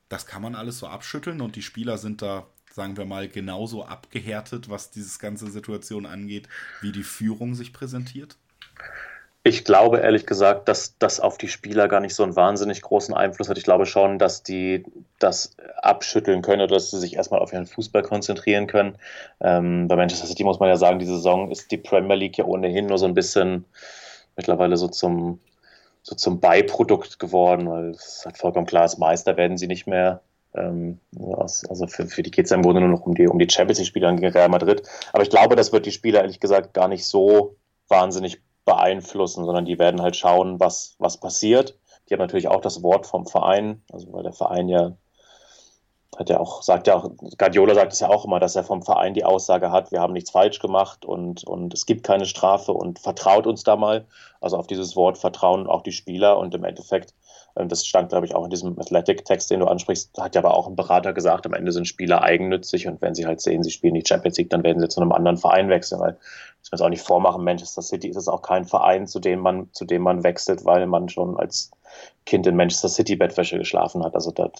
das 0.08 0.26
kann 0.26 0.42
man 0.42 0.54
alles 0.54 0.78
so 0.78 0.86
abschütteln 0.86 1.40
und 1.40 1.56
die 1.56 1.62
Spieler 1.62 1.98
sind 1.98 2.22
da 2.22 2.46
sagen 2.76 2.98
wir 2.98 3.06
mal, 3.06 3.26
genauso 3.26 3.84
abgehärtet, 3.84 4.68
was 4.68 4.90
diese 4.90 5.18
ganze 5.18 5.50
Situation 5.50 6.04
angeht, 6.04 6.46
wie 6.82 6.92
die 6.92 7.04
Führung 7.04 7.54
sich 7.54 7.72
präsentiert? 7.72 8.36
Ich 9.44 9.64
glaube 9.64 10.00
ehrlich 10.00 10.26
gesagt, 10.26 10.68
dass 10.68 10.98
das 10.98 11.18
auf 11.18 11.38
die 11.38 11.48
Spieler 11.48 11.88
gar 11.88 12.00
nicht 12.00 12.14
so 12.14 12.22
einen 12.22 12.36
wahnsinnig 12.36 12.82
großen 12.82 13.14
Einfluss 13.14 13.48
hat. 13.48 13.56
Ich 13.56 13.64
glaube 13.64 13.86
schon, 13.86 14.18
dass 14.18 14.42
die 14.42 14.84
das 15.18 15.56
abschütteln 15.80 16.42
können 16.42 16.60
oder 16.60 16.74
dass 16.74 16.90
sie 16.90 16.98
sich 16.98 17.14
erstmal 17.16 17.40
auf 17.40 17.52
ihren 17.52 17.66
Fußball 17.66 18.02
konzentrieren 18.02 18.66
können. 18.66 18.98
Ähm, 19.40 19.88
bei 19.88 19.96
Manchester 19.96 20.26
City 20.26 20.44
muss 20.44 20.60
man 20.60 20.68
ja 20.68 20.76
sagen, 20.76 20.98
die 20.98 21.06
Saison 21.06 21.50
ist 21.50 21.70
die 21.70 21.78
Premier 21.78 22.16
League 22.16 22.36
ja 22.36 22.44
ohnehin 22.44 22.86
nur 22.86 22.98
so 22.98 23.06
ein 23.06 23.14
bisschen 23.14 23.64
mittlerweile 24.36 24.76
so 24.76 24.88
zum, 24.88 25.40
so 26.02 26.14
zum 26.14 26.40
Beiprodukt 26.40 27.18
geworden, 27.18 27.70
weil 27.70 27.90
es 27.90 28.22
halt 28.26 28.36
vollkommen 28.36 28.66
klar 28.66 28.84
ist, 28.84 28.98
Meister 28.98 29.38
werden 29.38 29.56
sie 29.56 29.66
nicht 29.66 29.86
mehr. 29.86 30.20
Ähm, 30.56 30.98
also 31.38 31.86
für, 31.86 32.06
für 32.06 32.22
die 32.22 32.30
geht 32.30 32.46
es 32.46 32.50
ja 32.50 32.56
im 32.56 32.62
Grunde 32.62 32.80
nur 32.80 32.90
noch 32.90 33.06
um 33.06 33.14
die, 33.14 33.28
um 33.28 33.38
die 33.38 33.48
Champions 33.48 33.78
League-Spieler 33.78 34.12
gegen 34.14 34.32
Real 34.32 34.48
Madrid. 34.48 34.82
Aber 35.12 35.22
ich 35.22 35.30
glaube, 35.30 35.56
das 35.56 35.72
wird 35.72 35.86
die 35.86 35.92
Spieler 35.92 36.20
ehrlich 36.20 36.40
gesagt 36.40 36.74
gar 36.74 36.88
nicht 36.88 37.06
so 37.06 37.56
wahnsinnig 37.88 38.40
beeinflussen, 38.64 39.44
sondern 39.44 39.64
die 39.64 39.78
werden 39.78 40.02
halt 40.02 40.16
schauen, 40.16 40.58
was, 40.58 40.96
was 40.98 41.18
passiert. 41.18 41.78
Die 42.08 42.14
haben 42.14 42.20
natürlich 42.20 42.48
auch 42.48 42.60
das 42.60 42.82
Wort 42.82 43.06
vom 43.06 43.26
Verein, 43.26 43.82
also 43.92 44.12
weil 44.12 44.22
der 44.22 44.32
Verein 44.32 44.68
ja 44.68 44.96
hat 46.16 46.30
ja 46.30 46.40
auch, 46.40 46.62
sagt 46.62 46.86
ja 46.86 46.96
auch, 46.96 47.10
Guardiola 47.36 47.74
sagt 47.74 47.92
es 47.92 48.00
ja 48.00 48.08
auch 48.08 48.24
immer, 48.24 48.40
dass 48.40 48.56
er 48.56 48.64
vom 48.64 48.82
Verein 48.82 49.14
die 49.14 49.24
Aussage 49.24 49.70
hat, 49.70 49.92
wir 49.92 50.00
haben 50.00 50.12
nichts 50.12 50.30
falsch 50.30 50.60
gemacht 50.60 51.04
und, 51.04 51.44
und 51.44 51.74
es 51.74 51.84
gibt 51.84 52.04
keine 52.04 52.26
Strafe 52.26 52.72
und 52.72 52.98
vertraut 52.98 53.46
uns 53.46 53.64
da 53.64 53.76
mal. 53.76 54.06
Also 54.40 54.56
auf 54.56 54.66
dieses 54.66 54.96
Wort 54.96 55.18
vertrauen 55.18 55.66
auch 55.66 55.82
die 55.82 55.92
Spieler 55.92 56.38
und 56.38 56.54
im 56.54 56.64
Endeffekt 56.64 57.14
das 57.64 57.86
stand, 57.86 58.10
glaube 58.10 58.26
ich, 58.26 58.34
auch 58.34 58.44
in 58.44 58.50
diesem 58.50 58.78
Athletic-Text, 58.78 59.50
den 59.50 59.60
du 59.60 59.66
ansprichst, 59.66 60.18
hat 60.18 60.34
ja 60.34 60.42
aber 60.42 60.54
auch 60.54 60.68
ein 60.68 60.76
Berater 60.76 61.12
gesagt, 61.12 61.46
am 61.46 61.54
Ende 61.54 61.72
sind 61.72 61.88
Spieler 61.88 62.22
eigennützig 62.22 62.86
und 62.86 63.00
wenn 63.00 63.14
sie 63.14 63.26
halt 63.26 63.40
sehen, 63.40 63.62
sie 63.62 63.70
spielen 63.70 63.94
die 63.94 64.04
Champions 64.06 64.36
League, 64.36 64.50
dann 64.50 64.62
werden 64.62 64.80
sie 64.80 64.88
zu 64.88 65.00
einem 65.00 65.12
anderen 65.12 65.38
Verein 65.38 65.70
wechseln, 65.70 66.00
weil 66.00 66.18
das 66.60 66.72
wir 66.72 66.76
es 66.76 66.80
auch 66.82 66.90
nicht 66.90 67.02
vormachen, 67.02 67.44
Manchester 67.44 67.80
City 67.80 68.08
ist 68.08 68.16
es 68.16 68.28
auch 68.28 68.42
kein 68.42 68.64
Verein, 68.64 69.06
zu 69.06 69.20
dem 69.20 69.40
man, 69.40 69.68
zu 69.72 69.84
dem 69.84 70.02
man 70.02 70.24
wechselt, 70.24 70.64
weil 70.64 70.86
man 70.86 71.08
schon 71.08 71.38
als 71.38 71.70
Kind 72.26 72.46
in 72.46 72.56
Manchester 72.56 72.88
City 72.88 73.16
Bettwäsche 73.16 73.56
geschlafen 73.56 74.04
hat. 74.04 74.14
Also 74.14 74.32
da 74.32 74.50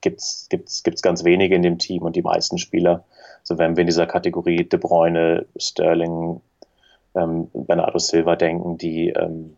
gibt's, 0.00 0.48
gibt's, 0.48 0.82
gibt's 0.82 1.02
ganz 1.02 1.22
wenige 1.22 1.54
in 1.54 1.62
dem 1.62 1.78
Team 1.78 2.02
und 2.02 2.16
die 2.16 2.22
meisten 2.22 2.58
Spieler, 2.58 3.04
so 3.42 3.58
wenn 3.58 3.76
wir 3.76 3.82
in 3.82 3.86
dieser 3.86 4.06
Kategorie 4.06 4.68
De 4.68 4.78
Bruyne, 4.78 5.46
Sterling, 5.56 6.40
ähm, 7.14 7.48
Bernardo 7.52 7.98
Silva 7.98 8.36
denken, 8.36 8.78
die 8.78 9.10
ähm, 9.10 9.56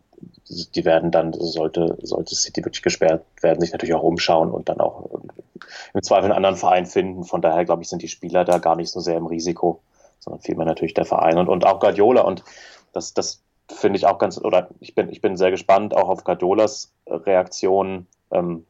die 0.49 0.85
werden 0.85 1.11
dann, 1.11 1.33
sollte, 1.33 1.97
sollte 2.01 2.35
City 2.35 2.63
wirklich 2.63 2.83
gesperrt 2.83 3.23
werden, 3.41 3.61
sich 3.61 3.71
natürlich 3.71 3.95
auch 3.95 4.03
umschauen 4.03 4.51
und 4.51 4.69
dann 4.69 4.79
auch 4.79 5.09
im 5.93 6.01
Zweifel 6.01 6.25
einen 6.25 6.33
anderen 6.33 6.55
Verein 6.55 6.85
finden. 6.85 7.23
Von 7.23 7.41
daher, 7.41 7.65
glaube 7.65 7.81
ich, 7.81 7.89
sind 7.89 8.01
die 8.01 8.07
Spieler 8.07 8.45
da 8.45 8.57
gar 8.57 8.75
nicht 8.75 8.91
so 8.91 8.99
sehr 8.99 9.17
im 9.17 9.25
Risiko, 9.25 9.81
sondern 10.19 10.41
vielmehr 10.41 10.65
natürlich 10.65 10.93
der 10.93 11.05
Verein 11.05 11.37
und, 11.37 11.49
und 11.49 11.65
auch 11.65 11.79
Guardiola. 11.79 12.21
Und 12.21 12.43
das, 12.91 13.13
das 13.13 13.41
finde 13.71 13.97
ich 13.97 14.05
auch 14.05 14.17
ganz, 14.17 14.37
oder 14.37 14.69
ich 14.79 14.95
bin, 14.95 15.09
ich 15.09 15.21
bin 15.21 15.37
sehr 15.37 15.51
gespannt 15.51 15.95
auch 15.95 16.09
auf 16.09 16.23
Guardiolas 16.23 16.91
Reaktion, 17.07 18.07
ähm, 18.31 18.65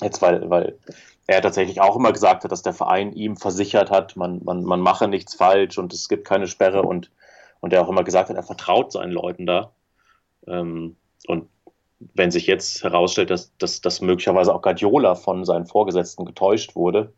jetzt 0.00 0.22
weil, 0.22 0.48
weil 0.50 0.78
er 1.26 1.42
tatsächlich 1.42 1.80
auch 1.80 1.96
immer 1.96 2.12
gesagt 2.12 2.44
hat, 2.44 2.52
dass 2.52 2.62
der 2.62 2.72
Verein 2.72 3.12
ihm 3.12 3.36
versichert 3.36 3.90
hat, 3.90 4.16
man, 4.16 4.40
man, 4.44 4.62
man 4.62 4.80
mache 4.80 5.08
nichts 5.08 5.34
falsch 5.34 5.78
und 5.78 5.92
es 5.92 6.08
gibt 6.08 6.26
keine 6.26 6.46
Sperre 6.46 6.82
und, 6.82 7.10
und 7.60 7.72
er 7.72 7.82
auch 7.82 7.88
immer 7.88 8.04
gesagt 8.04 8.28
hat, 8.28 8.36
er 8.36 8.42
vertraut 8.42 8.92
seinen 8.92 9.12
Leuten 9.12 9.46
da. 9.46 9.72
Ähm, 10.46 10.96
und 11.26 11.48
wenn 11.98 12.30
sich 12.30 12.46
jetzt 12.46 12.84
herausstellt, 12.84 13.30
dass, 13.30 13.56
dass, 13.58 13.80
dass 13.80 14.00
möglicherweise 14.00 14.54
auch 14.54 14.62
Guardiola 14.62 15.14
von 15.14 15.44
seinen 15.44 15.66
Vorgesetzten 15.66 16.24
getäuscht 16.24 16.76
wurde, 16.76 17.12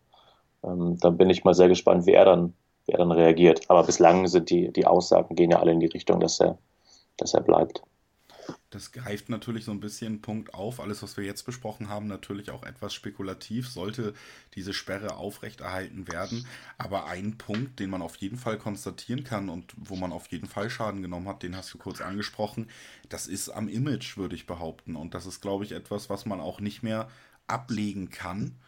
ähm, 0.64 0.98
dann 1.00 1.16
bin 1.16 1.30
ich 1.30 1.44
mal 1.44 1.54
sehr 1.54 1.68
gespannt, 1.68 2.06
wie 2.06 2.12
er 2.12 2.24
dann, 2.24 2.54
wie 2.86 2.92
er 2.92 2.98
dann 2.98 3.12
reagiert. 3.12 3.68
Aber 3.68 3.84
bislang 3.84 4.26
sind 4.28 4.50
die, 4.50 4.72
die 4.72 4.86
Aussagen 4.86 5.34
gehen 5.34 5.50
ja 5.50 5.58
alle 5.58 5.72
in 5.72 5.80
die 5.80 5.86
Richtung, 5.86 6.20
dass 6.20 6.40
er, 6.40 6.58
dass 7.16 7.34
er 7.34 7.42
bleibt. 7.42 7.82
Das 8.70 8.92
greift 8.92 9.31
natürlich 9.31 9.64
so 9.64 9.70
ein 9.70 9.81
bisschen 9.81 10.09
einen 10.09 10.20
Punkt 10.20 10.52
auf. 10.52 10.78
Alles, 10.78 11.02
was 11.02 11.16
wir 11.16 11.24
jetzt 11.24 11.44
besprochen 11.44 11.88
haben, 11.88 12.07
natürlich 12.07 12.50
auch 12.50 12.64
etwas 12.64 12.92
spekulativ, 12.92 13.66
sollte 13.66 14.12
diese 14.54 14.74
Sperre 14.74 15.16
aufrechterhalten 15.16 16.07
werden. 16.07 16.46
Aber 16.76 17.07
ein 17.07 17.38
Punkt, 17.38 17.81
den 17.81 17.88
man 17.88 18.02
auf 18.02 18.16
jeden 18.16 18.37
Fall 18.37 18.59
konstatieren 18.59 19.24
kann 19.24 19.48
und 19.48 19.72
wo 19.76 19.96
man 19.96 20.12
auf 20.12 20.26
jeden 20.26 20.48
Fall 20.48 20.68
Schaden 20.68 21.00
genommen 21.00 21.28
hat, 21.28 21.42
den 21.42 21.57
hast 21.57 21.72
du 21.72 21.78
kurz 21.78 22.02
angesprochen, 22.02 22.68
das 23.09 23.26
ist 23.26 23.48
am 23.48 23.68
Image, 23.68 24.18
würde 24.18 24.35
ich 24.35 24.46
behaupten. 24.46 24.96
Und 24.96 25.14
das 25.14 25.24
ist, 25.24 25.40
glaube 25.40 25.64
ich, 25.64 25.72
etwas, 25.72 26.11
was 26.11 26.26
man 26.26 26.40
auch 26.40 26.61
nicht 26.61 26.83
mehr 26.83 27.09
ablegen 27.46 28.11
kann 28.11 28.59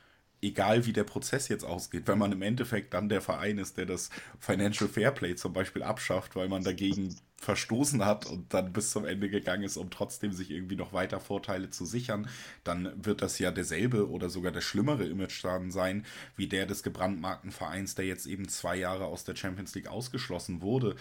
egal 0.42 0.86
wie 0.86 0.92
der 0.92 1.04
Prozess 1.04 1.48
jetzt 1.48 1.64
ausgeht, 1.64 2.04
wenn 2.06 2.18
man 2.18 2.32
im 2.32 2.42
Endeffekt 2.42 2.94
dann 2.94 3.08
der 3.08 3.20
Verein 3.20 3.58
ist, 3.58 3.76
der 3.76 3.86
das 3.86 4.10
Financial 4.38 4.88
Fairplay 4.88 5.34
zum 5.36 5.52
Beispiel 5.52 5.82
abschafft, 5.82 6.36
weil 6.36 6.48
man 6.48 6.64
dagegen 6.64 7.14
verstoßen 7.40 8.04
hat 8.04 8.26
und 8.26 8.52
dann 8.52 8.72
bis 8.72 8.90
zum 8.90 9.06
Ende 9.06 9.30
gegangen 9.30 9.62
ist, 9.62 9.78
um 9.78 9.90
trotzdem 9.90 10.32
sich 10.32 10.50
irgendwie 10.50 10.76
noch 10.76 10.92
weiter 10.92 11.20
Vorteile 11.20 11.70
zu 11.70 11.86
sichern, 11.86 12.28
dann 12.64 12.92
wird 13.02 13.22
das 13.22 13.38
ja 13.38 13.50
derselbe 13.50 14.10
oder 14.10 14.28
sogar 14.28 14.52
der 14.52 14.60
schlimmere 14.60 15.06
Image-Schaden 15.06 15.70
sein, 15.70 16.04
wie 16.36 16.48
der 16.48 16.66
des 16.66 16.82
gebrandmarkten 16.82 17.50
Vereins, 17.50 17.94
der 17.94 18.04
jetzt 18.04 18.26
eben 18.26 18.46
zwei 18.48 18.76
Jahre 18.76 19.06
aus 19.06 19.24
der 19.24 19.36
Champions 19.36 19.74
League 19.74 19.88
ausgeschlossen 19.88 20.60
wurde. 20.60 20.96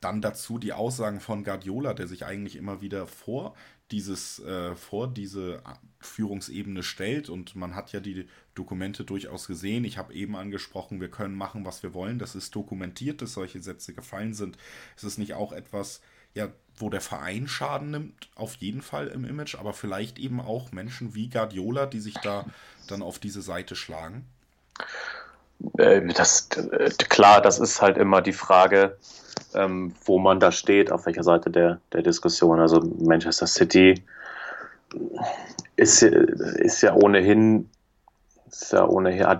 Dann 0.00 0.22
dazu 0.22 0.58
die 0.58 0.72
Aussagen 0.72 1.18
von 1.18 1.42
Guardiola, 1.42 1.92
der 1.92 2.06
sich 2.06 2.24
eigentlich 2.24 2.54
immer 2.54 2.80
wieder 2.80 3.08
vor 3.08 3.56
dieses, 3.90 4.38
äh, 4.40 4.76
vor 4.76 5.08
diese 5.12 5.60
Führungsebene 5.98 6.84
stellt. 6.84 7.28
Und 7.28 7.56
man 7.56 7.74
hat 7.74 7.92
ja 7.92 7.98
die 7.98 8.28
Dokumente 8.54 9.04
durchaus 9.04 9.46
gesehen. 9.46 9.84
Ich 9.84 9.98
habe 9.98 10.14
eben 10.14 10.36
angesprochen, 10.36 11.00
wir 11.00 11.10
können 11.10 11.34
machen, 11.34 11.64
was 11.64 11.82
wir 11.82 11.94
wollen. 11.94 12.18
Das 12.18 12.34
ist 12.34 12.54
dokumentiert, 12.54 13.22
dass 13.22 13.32
solche 13.32 13.60
Sätze 13.60 13.94
gefallen 13.94 14.34
sind. 14.34 14.56
Es 14.96 15.04
ist 15.04 15.18
nicht 15.18 15.34
auch 15.34 15.52
etwas, 15.52 16.00
ja, 16.34 16.48
wo 16.76 16.90
der 16.90 17.00
Verein 17.00 17.46
Schaden 17.46 17.90
nimmt, 17.90 18.28
auf 18.34 18.56
jeden 18.56 18.82
Fall 18.82 19.08
im 19.08 19.24
Image, 19.24 19.54
aber 19.54 19.72
vielleicht 19.72 20.18
eben 20.18 20.40
auch 20.40 20.72
Menschen 20.72 21.14
wie 21.14 21.28
Guardiola, 21.28 21.86
die 21.86 22.00
sich 22.00 22.14
da 22.14 22.44
dann 22.88 23.02
auf 23.02 23.18
diese 23.18 23.42
Seite 23.42 23.76
schlagen? 23.76 24.24
Äh, 25.78 26.06
das, 26.12 26.48
äh, 26.56 26.90
klar, 27.08 27.40
das 27.40 27.58
ist 27.58 27.80
halt 27.80 27.96
immer 27.96 28.22
die 28.22 28.32
Frage, 28.32 28.96
ähm, 29.54 29.94
wo 30.04 30.18
man 30.18 30.40
da 30.40 30.52
steht, 30.52 30.90
auf 30.90 31.06
welcher 31.06 31.22
Seite 31.22 31.50
der, 31.50 31.80
der 31.92 32.02
Diskussion. 32.02 32.60
Also 32.60 32.80
Manchester 32.80 33.46
City 33.46 34.02
ist, 35.76 36.02
ist 36.02 36.82
ja 36.82 36.94
ohnehin, 36.94 37.68
ist 38.62 38.72
ja 38.72 38.86
ohnehin 38.86 39.20
ja, 39.20 39.38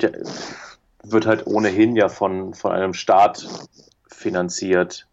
wird 1.03 1.27
halt 1.27 1.47
ohnehin 1.47 1.97
ja 1.97 2.09
von, 2.09 2.55
von 2.55 2.73
einem 2.73 2.95
Staat 2.95 3.47
finanziert, 4.09 5.07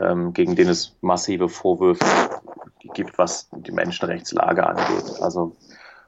ähm, 0.00 0.32
gegen 0.32 0.56
den 0.56 0.68
es 0.68 0.96
massive 1.00 1.48
Vorwürfe 1.48 2.04
gibt, 2.94 3.18
was 3.18 3.48
die 3.52 3.72
Menschenrechtslage 3.72 4.66
angeht. 4.66 5.20
Also 5.20 5.56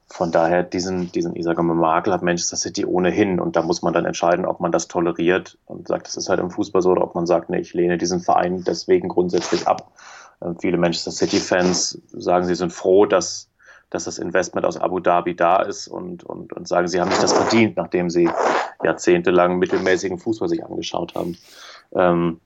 von 0.06 0.32
daher, 0.32 0.62
diesen, 0.62 1.12
diesen 1.12 1.34
mal, 1.34 1.62
Makel 1.74 2.12
hat 2.12 2.22
Manchester 2.22 2.56
City 2.56 2.86
ohnehin 2.86 3.40
und 3.40 3.56
da 3.56 3.62
muss 3.62 3.82
man 3.82 3.92
dann 3.92 4.06
entscheiden, 4.06 4.46
ob 4.46 4.60
man 4.60 4.72
das 4.72 4.88
toleriert 4.88 5.58
und 5.66 5.86
sagt, 5.86 6.06
das 6.06 6.16
ist 6.16 6.30
halt 6.30 6.40
im 6.40 6.50
Fußball 6.50 6.80
so, 6.80 6.90
oder 6.90 7.02
ob 7.02 7.14
man 7.14 7.26
sagt, 7.26 7.50
nee, 7.50 7.58
ich 7.58 7.74
lehne 7.74 7.98
diesen 7.98 8.20
Verein 8.20 8.64
deswegen 8.64 9.08
grundsätzlich 9.08 9.68
ab. 9.68 9.92
Äh, 10.40 10.54
viele 10.60 10.78
Manchester 10.78 11.10
City-Fans 11.10 12.00
sagen, 12.12 12.46
sie 12.46 12.54
sind 12.54 12.72
froh, 12.72 13.04
dass, 13.04 13.47
dass 13.90 14.04
das 14.04 14.18
Investment 14.18 14.66
aus 14.66 14.76
Abu 14.76 15.00
Dhabi 15.00 15.34
da 15.34 15.62
ist 15.62 15.88
und, 15.88 16.24
und, 16.24 16.52
und 16.52 16.68
sagen, 16.68 16.88
sie 16.88 17.00
haben 17.00 17.08
nicht 17.08 17.22
das 17.22 17.32
verdient, 17.32 17.76
nachdem 17.76 18.10
sie 18.10 18.30
jahrzehntelang 18.82 19.58
mittelmäßigen 19.58 20.18
Fußball 20.18 20.48
sich 20.48 20.64
angeschaut 20.64 21.14
haben. 21.14 21.36
Ähm, 21.94 22.40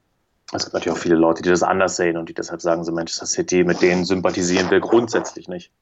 es 0.52 0.64
gibt 0.64 0.74
natürlich 0.74 0.96
auch 0.96 1.02
viele 1.02 1.16
Leute, 1.16 1.42
die 1.42 1.48
das 1.48 1.62
anders 1.62 1.96
sehen 1.96 2.16
und 2.16 2.28
die 2.28 2.34
deshalb 2.34 2.60
sagen, 2.60 2.84
so 2.84 2.92
Manchester 2.92 3.26
City, 3.26 3.64
mit 3.64 3.80
denen 3.82 4.04
sympathisieren 4.04 4.70
wir 4.70 4.80
grundsätzlich 4.80 5.48
nicht. 5.48 5.72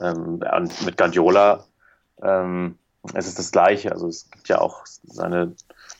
Ähm, 0.00 0.42
und 0.56 0.84
mit 0.84 0.96
Guardiola 0.96 1.64
ähm, 2.22 2.78
es 3.14 3.26
ist 3.26 3.38
das 3.38 3.50
Gleiche. 3.50 3.92
Also 3.92 4.08
es 4.08 4.30
gibt 4.30 4.48
ja 4.48 4.60
auch 4.60 4.82
seine, 4.84 5.54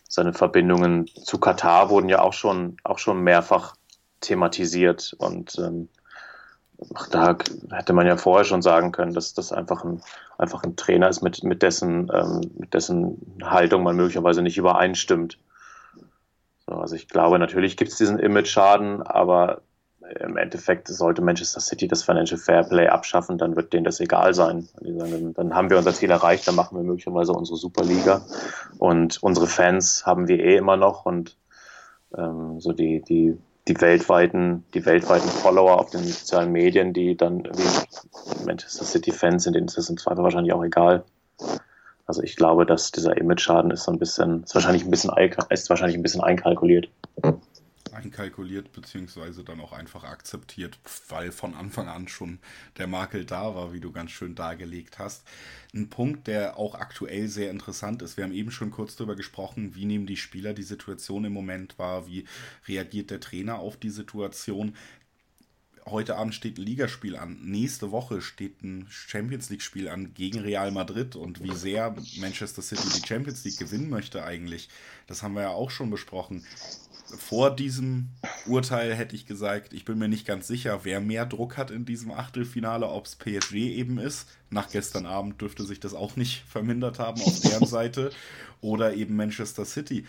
seine 0.09 0.33
Verbindungen 0.33 1.07
zu 1.07 1.39
Katar 1.39 1.91
wurden 1.91 2.09
ja 2.09 2.21
auch 2.21 2.33
schon, 2.33 2.77
auch 2.85 2.99
schon 2.99 3.23
mehrfach 3.23 3.75
thematisiert 4.21 5.15
und 5.19 5.59
ähm, 5.59 5.89
da 7.11 7.37
hätte 7.71 7.93
man 7.93 8.07
ja 8.07 8.17
vorher 8.17 8.45
schon 8.45 8.63
sagen 8.63 8.93
können, 8.93 9.15
dass 9.15 9.35
das 9.35 9.53
einfach 9.53 9.85
ein, 9.85 10.03
einfach 10.39 10.63
ein 10.63 10.77
Trainer 10.77 11.09
ist, 11.09 11.23
mit, 11.23 11.43
mit, 11.45 11.63
dessen, 11.63 12.11
ähm, 12.13 12.41
mit 12.59 12.75
dessen 12.75 13.37
Haltung 13.43 13.83
man 13.83 13.97
möglicherweise 13.97 14.43
nicht 14.43 14.59
übereinstimmt. 14.59 15.39
So, 16.67 16.75
also 16.75 16.95
ich 16.95 17.09
glaube, 17.09 17.39
natürlich 17.39 17.77
gibt 17.77 17.91
es 17.91 17.99
diesen 17.99 18.19
Image-Schaden, 18.19 19.03
aber 19.03 19.63
im 20.21 20.37
Endeffekt 20.37 20.89
sollte 20.89 21.23
Manchester 21.23 21.61
City 21.61 21.89
das 21.89 22.03
Financial 22.03 22.39
Fairplay 22.39 22.89
abschaffen, 22.89 23.39
dann 23.39 23.57
wird 23.57 23.73
denen 23.73 23.85
das 23.85 24.01
egal 24.01 24.35
sein. 24.35 24.69
Sagen, 24.81 25.35
dann 25.35 25.55
haben 25.55 25.71
wir 25.71 25.79
unser 25.79 25.95
Ziel 25.95 26.11
erreicht, 26.11 26.47
dann 26.47 26.55
machen 26.55 26.77
wir 26.77 26.85
möglicherweise 26.85 27.33
unsere 27.33 27.57
Superliga 27.57 28.23
und 28.79 29.23
unsere 29.23 29.47
Fans 29.47 30.05
haben 30.05 30.29
wir 30.29 30.41
eh 30.41 30.57
immer 30.57 30.77
noch 30.77 31.07
und 31.07 31.37
ähm, 32.17 32.61
so 32.61 32.73
die, 32.73 33.01
die, 33.03 33.39
die 33.69 33.81
weltweiten, 33.81 34.65
die 34.75 34.85
weltweiten 34.85 35.29
Follower 35.29 35.79
auf 35.79 35.91
den 35.91 36.03
sozialen 36.05 36.51
Medien, 36.51 36.93
die 36.93 37.17
dann 37.17 37.45
wie 37.45 38.45
Manchester 38.45 38.85
City 38.85 39.13
Fans 39.13 39.45
sind, 39.45 39.55
denen 39.55 39.69
ist 39.69 39.79
das 39.79 39.89
im 39.89 39.97
Zweifel 39.97 40.25
wahrscheinlich 40.25 40.53
auch 40.53 40.65
egal. 40.65 41.05
Also 42.07 42.23
ich 42.23 42.37
glaube, 42.37 42.67
dass 42.67 42.91
dieser 42.91 43.17
Image-Schaden 43.17 43.71
ist 43.71 43.85
so 43.85 43.93
ein 43.93 43.99
bisschen, 43.99 44.43
ist 44.43 44.55
wahrscheinlich 44.55 44.85
ein 44.85 44.91
bisschen, 44.91 45.13
ist 45.51 45.71
wahrscheinlich 45.71 45.97
ein 45.97 46.03
bisschen 46.03 46.23
einkalkuliert 46.23 46.89
einkalkuliert, 47.93 48.73
beziehungsweise 48.73 49.45
dann 49.45 49.61
auch 49.61 49.73
einfach 49.73 50.05
akzeptiert, 50.05 50.79
weil 51.09 51.33
von 51.33 51.55
Anfang 51.55 51.89
an 51.89 52.09
schon 52.09 52.39
der 52.79 52.87
Makel 52.87 53.25
da 53.25 53.55
war, 53.55 53.73
wie 53.73 53.81
du 53.81 53.93
ganz 53.93 54.11
schön 54.11 54.35
dargelegt 54.35 54.99
hast. 54.99 55.25
Ein 55.75 55.89
Punkt, 55.89 56.27
der 56.27 56.59
auch 56.59 56.75
aktuell 56.75 57.29
sehr 57.29 57.51
interessant 57.51 58.03
ist. 58.03 58.17
Wir 58.17 58.25
haben 58.25 58.35
eben 58.35 58.51
schon 58.51 58.71
kurz 58.71 58.97
darüber 58.97 59.17
gesprochen, 59.17 59.75
wie 59.75 59.85
nehmen 59.85 60.07
die 60.07 60.17
Spieler 60.17 60.55
die 60.55 60.63
Situation 60.63 61.25
im 61.25 61.33
Moment 61.33 61.79
wahr, 61.79 62.07
wie 62.07 62.25
reagiert 62.67 63.11
der 63.11 63.21
Trainer 63.21 63.59
auf 63.59 63.77
die 63.77 63.91
Situation 63.91 64.75
heute 65.87 66.17
Abend 66.17 66.35
steht 66.35 66.59
ein 66.59 66.65
Ligaspiel 66.65 67.17
an. 67.17 67.39
Nächste 67.43 67.91
Woche 67.91 68.21
steht 68.21 68.63
ein 68.63 68.87
Champions 68.89 69.51
League-Spiel 69.51 69.89
an 69.89 70.15
gegen 70.15 70.41
Real 70.41 70.71
Madrid. 70.71 71.17
Und 71.17 71.43
wie 71.43 71.55
sehr 71.55 71.95
Manchester 72.19 72.63
City 72.63 72.89
die 72.97 73.07
Champions 73.07 73.45
League 73.45 73.59
gewinnen 73.59 73.91
möchte 73.91 74.25
eigentlich, 74.25 74.69
das 75.07 75.23
haben 75.23 75.35
wir 75.35 75.43
ja 75.43 75.51
auch 75.51 75.71
schon 75.71 75.91
besprochen 75.91 76.45
vor 77.19 77.55
diesem 77.55 78.09
Urteil 78.47 78.95
hätte 78.95 79.17
ich 79.17 79.27
gesagt, 79.27 79.73
ich 79.73 79.85
bin 79.85 79.99
mir 79.99 80.09
nicht 80.09 80.27
ganz 80.27 80.47
sicher, 80.47 80.81
wer 80.85 81.01
mehr 81.01 81.27
Druck 81.27 81.57
hat 81.57 81.71
in 81.71 81.85
diesem 81.85 82.11
Achtelfinale, 82.11 82.89
ob 82.89 83.07
es 83.07 83.17
PSG 83.17 83.55
eben 83.55 83.99
ist. 83.99 84.29
Nach 84.51 84.71
gestern 84.71 85.07
Abend 85.07 85.41
dürfte 85.41 85.65
sich 85.65 85.81
das 85.81 85.95
auch 85.95 86.17
nicht 86.17 86.45
vermindert 86.49 86.99
haben 86.99 87.21
auf 87.23 87.41
deren 87.41 87.67
Seite. 87.67 88.11
Oder 88.61 88.95
eben 88.95 89.17
Manchester 89.17 89.65
City. 89.65 90.07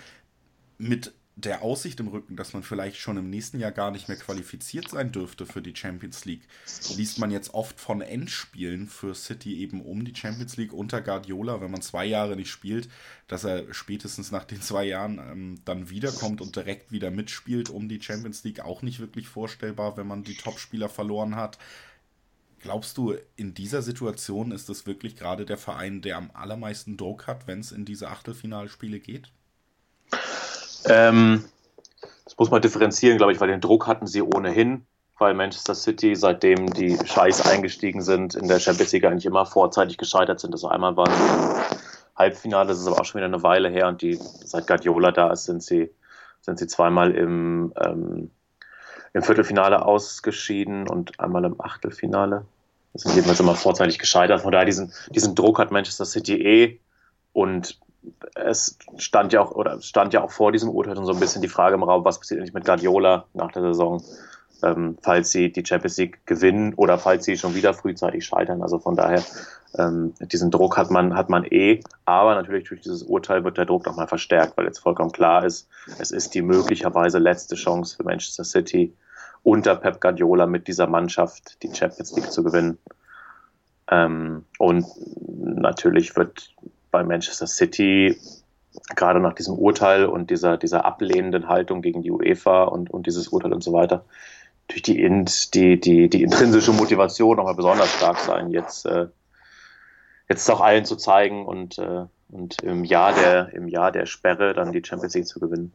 Mit 0.78 1.14
der 1.36 1.64
Aussicht 1.64 2.00
im 2.00 2.10
Rücken, 2.10 2.36
dass 2.36 2.54
man 2.54 2.62
vielleicht 2.62 2.98
schon 2.98 3.18
im 3.18 3.30
nächsten 3.30 3.60
Jahr 3.60 3.72
gar 3.72 3.90
nicht 3.90 4.08
mehr 4.08 4.18
qualifiziert 4.18 4.90
sein 4.90 5.12
dürfte 5.12 5.46
für 5.46 5.64
die 5.64 5.76
Champions 5.76 6.26
League, 6.26 6.44
liest 6.96 7.18
man 7.18 7.32
jetzt 7.32 7.54
oft 7.56 7.80
von 7.80 8.02
Endspielen 8.02 8.88
für 8.88 9.16
City 9.16 9.58
eben 9.58 9.82
um 9.82 10.06
die 10.06 10.16
Champions 10.16 10.58
League 10.58 10.74
unter 10.74 11.02
Guardiola, 11.02 11.60
wenn 11.60 11.72
man 11.72 11.82
zwei 11.82 12.06
Jahre 12.06 12.36
nicht 12.36 12.52
spielt, 12.52 12.88
dass 13.28 13.46
er 13.46 13.74
spätestens 13.74 14.32
nach 14.32 14.44
den 14.44 14.62
zwei 14.62 14.86
Jahren 14.86 15.18
ähm, 15.18 15.62
dann 15.66 15.90
wiederkommt 15.90 16.40
und 16.40 16.56
direkt 16.56 16.92
wieder 16.92 17.10
mitspielt 17.10 17.70
um 17.70 17.90
die 17.90 18.02
Champions 18.02 18.44
League, 18.44 18.60
auch 18.60 18.84
nicht 18.84 19.00
wirklich 19.00 19.28
vorstellbar, 19.28 19.98
wenn 19.98 20.08
man 20.08 20.24
die 20.24 20.38
Topspieler 20.38 20.90
verloren 20.90 21.36
hat. 21.36 21.58
Glaubst 22.60 22.98
du, 22.98 23.16
in 23.36 23.56
dieser 23.56 23.82
Situation 23.82 24.52
ist 24.52 24.70
es 24.70 24.86
wirklich 24.86 25.16
gerade 25.16 25.46
der 25.46 25.58
Verein, 25.58 26.02
der 26.02 26.18
am 26.18 26.30
allermeisten 26.34 26.96
Druck 26.96 27.28
hat, 27.28 27.48
wenn 27.48 27.60
es 27.60 27.72
in 27.72 27.86
diese 27.86 28.10
Achtelfinalspiele 28.10 29.00
geht? 29.00 29.32
Ähm, 30.86 31.46
das 32.26 32.38
muss 32.38 32.52
man 32.52 32.62
differenzieren, 32.62 33.18
glaube 33.18 33.34
ich, 33.34 33.42
weil 33.42 33.50
den 33.50 33.62
Druck 33.62 33.88
hatten 33.88 34.08
sie 34.08 34.22
ohnehin, 34.22 34.86
weil 35.20 35.34
Manchester 35.34 35.76
City, 35.76 36.16
seitdem 36.16 36.74
die 36.74 36.98
Scheiß 37.06 37.48
eingestiegen 37.48 38.02
sind, 38.02 38.36
in 38.36 38.48
der 38.48 38.60
Champions 38.60 38.92
League 38.92 39.06
eigentlich 39.06 39.26
immer 39.26 39.46
vorzeitig 39.46 39.98
gescheitert 39.98 40.40
sind. 40.40 40.54
Also 40.54 40.68
einmal 40.68 40.98
waren 40.98 41.12
sie 41.14 41.78
Halbfinale, 42.16 42.70
das 42.70 42.80
ist 42.80 42.88
aber 42.88 43.00
auch 43.00 43.06
schon 43.06 43.20
wieder 43.20 43.28
eine 43.28 43.44
Weile 43.44 43.70
her 43.70 43.88
und 43.88 44.02
die, 44.02 44.20
seit 44.46 44.68
Guardiola 44.68 45.12
da 45.12 45.32
ist, 45.32 45.46
sind 45.46 45.64
sie, 45.64 45.90
sind 46.42 46.60
sie 46.60 46.68
zweimal 46.68 47.12
im, 47.12 47.74
ähm, 47.80 48.32
im 49.14 49.24
Viertelfinale 49.24 49.86
ausgeschieden 49.86 50.88
und 50.88 51.20
einmal 51.20 51.44
im 51.46 51.60
Achtelfinale. 51.60 52.46
Das 52.94 53.04
sind 53.04 53.16
jedenfalls 53.16 53.40
immer 53.40 53.56
vorzeitig 53.56 53.98
gescheitert. 53.98 54.42
Von 54.42 54.52
daher 54.52 54.66
diesen, 54.66 54.94
diesen 55.10 55.34
Druck 55.36 55.58
hat 55.58 55.72
Manchester 55.72 56.06
City 56.06 56.36
eh 56.42 56.80
und 57.32 57.80
es 58.36 58.78
stand 58.98 59.34
ja 59.34 59.42
auch 59.42 59.52
oder 59.52 59.82
stand 59.82 60.14
ja 60.14 60.24
auch 60.24 60.32
vor 60.32 60.52
diesem 60.52 60.70
Urteil 60.70 60.96
schon 60.96 61.06
so 61.06 61.14
ein 61.14 61.20
bisschen 61.20 61.42
die 61.42 61.48
Frage 61.48 61.76
im 61.76 61.84
Raum, 61.84 62.06
was 62.06 62.20
passiert 62.20 62.40
eigentlich 62.40 62.54
mit 62.54 62.66
Guardiola 62.66 63.26
nach 63.34 63.52
der 63.52 63.62
Saison, 63.62 64.04
ähm, 64.64 64.98
falls 65.02 65.32
sie 65.32 65.52
die 65.52 65.66
Champions 65.66 65.98
League 65.98 66.26
gewinnen 66.26 66.74
oder 66.76 66.98
falls 66.98 67.26
sie 67.26 67.38
schon 67.38 67.56
wieder 67.56 67.74
frühzeitig 67.74 68.26
scheitern. 68.26 68.62
Also 68.62 68.80
von 68.80 68.96
daher 68.96 69.24
ähm, 69.78 70.14
diesen 70.20 70.52
Druck 70.52 70.78
hat 70.78 70.92
man 70.92 71.16
hat 71.16 71.30
man 71.30 71.46
eh, 71.46 71.82
aber 72.06 72.36
natürlich 72.36 72.68
durch 72.68 72.82
dieses 72.82 73.04
Urteil 73.04 73.44
wird 73.44 73.58
der 73.58 73.66
Druck 73.66 73.86
nochmal 73.86 74.08
verstärkt, 74.08 74.58
weil 74.58 74.66
jetzt 74.66 74.80
vollkommen 74.80 75.12
klar 75.12 75.46
ist, 75.46 75.68
es 76.00 76.12
ist 76.12 76.34
die 76.34 76.42
möglicherweise 76.42 77.20
letzte 77.20 77.56
Chance 77.56 77.96
für 77.96 78.04
Manchester 78.04 78.44
City 78.44 78.94
unter 79.44 79.76
Pep 79.76 80.00
Guardiola 80.00 80.46
mit 80.46 80.68
dieser 80.68 80.88
Mannschaft 80.88 81.62
die 81.64 81.74
Champions 81.74 82.16
League 82.16 82.32
zu 82.32 82.44
gewinnen. 82.44 82.78
Ähm, 83.90 84.46
und 84.60 84.86
natürlich 85.28 86.16
wird 86.16 86.54
bei 86.94 87.04
Manchester 87.04 87.48
City 87.48 88.16
gerade 88.96 89.20
nach 89.20 89.34
diesem 89.34 89.56
Urteil 89.56 90.06
und 90.06 90.30
dieser, 90.30 90.58
dieser 90.58 90.86
ablehnenden 90.86 91.48
Haltung 91.50 91.82
gegen 91.82 92.04
die 92.04 92.12
UEFA 92.12 92.64
und, 92.64 92.90
und 92.92 93.08
dieses 93.08 93.28
Urteil 93.28 93.52
und 93.52 93.64
so 93.64 93.74
weiter, 93.74 94.06
durch 94.68 94.84
die, 94.84 95.02
Int, 95.02 95.54
die, 95.56 95.80
die, 95.80 96.08
die 96.08 96.24
intrinsische 96.24 96.72
Motivation 96.72 97.38
nochmal 97.38 97.56
besonders 97.56 97.92
stark 97.94 98.20
sein, 98.20 98.52
jetzt, 98.52 98.86
äh, 98.86 99.08
jetzt 100.30 100.50
auch 100.50 100.62
allen 100.62 100.86
zu 100.86 100.96
zeigen 100.96 101.46
und, 101.46 101.80
äh, 101.80 102.06
und 102.30 102.62
im, 102.62 102.84
Jahr 102.84 103.14
der, 103.14 103.54
im 103.54 103.68
Jahr 103.68 103.92
der 103.92 104.06
Sperre 104.06 104.54
dann 104.54 104.72
die 104.72 104.84
Champions 104.86 105.16
League 105.16 105.28
zu 105.28 105.40
gewinnen. 105.40 105.74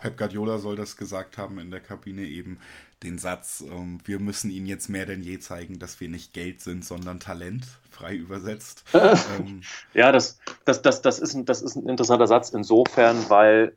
Pep 0.00 0.16
Guardiola 0.16 0.58
soll 0.58 0.76
das 0.76 0.96
gesagt 0.96 1.38
haben 1.38 1.58
in 1.58 1.70
der 1.70 1.80
Kabine 1.80 2.22
eben 2.22 2.58
den 3.02 3.18
Satz, 3.18 3.62
ähm, 3.70 3.98
wir 4.04 4.18
müssen 4.18 4.50
ihnen 4.50 4.66
jetzt 4.66 4.88
mehr 4.88 5.06
denn 5.06 5.22
je 5.22 5.38
zeigen, 5.38 5.78
dass 5.78 6.00
wir 6.00 6.08
nicht 6.08 6.32
Geld 6.32 6.60
sind, 6.60 6.84
sondern 6.84 7.20
Talent, 7.20 7.64
frei 7.90 8.14
übersetzt. 8.14 8.84
ähm, 8.92 9.62
ja, 9.94 10.10
das, 10.10 10.38
das, 10.64 10.82
das, 10.82 11.02
das, 11.02 11.18
ist 11.18 11.34
ein, 11.34 11.44
das 11.44 11.62
ist 11.62 11.76
ein 11.76 11.88
interessanter 11.88 12.26
Satz 12.26 12.50
insofern, 12.50 13.28
weil 13.28 13.76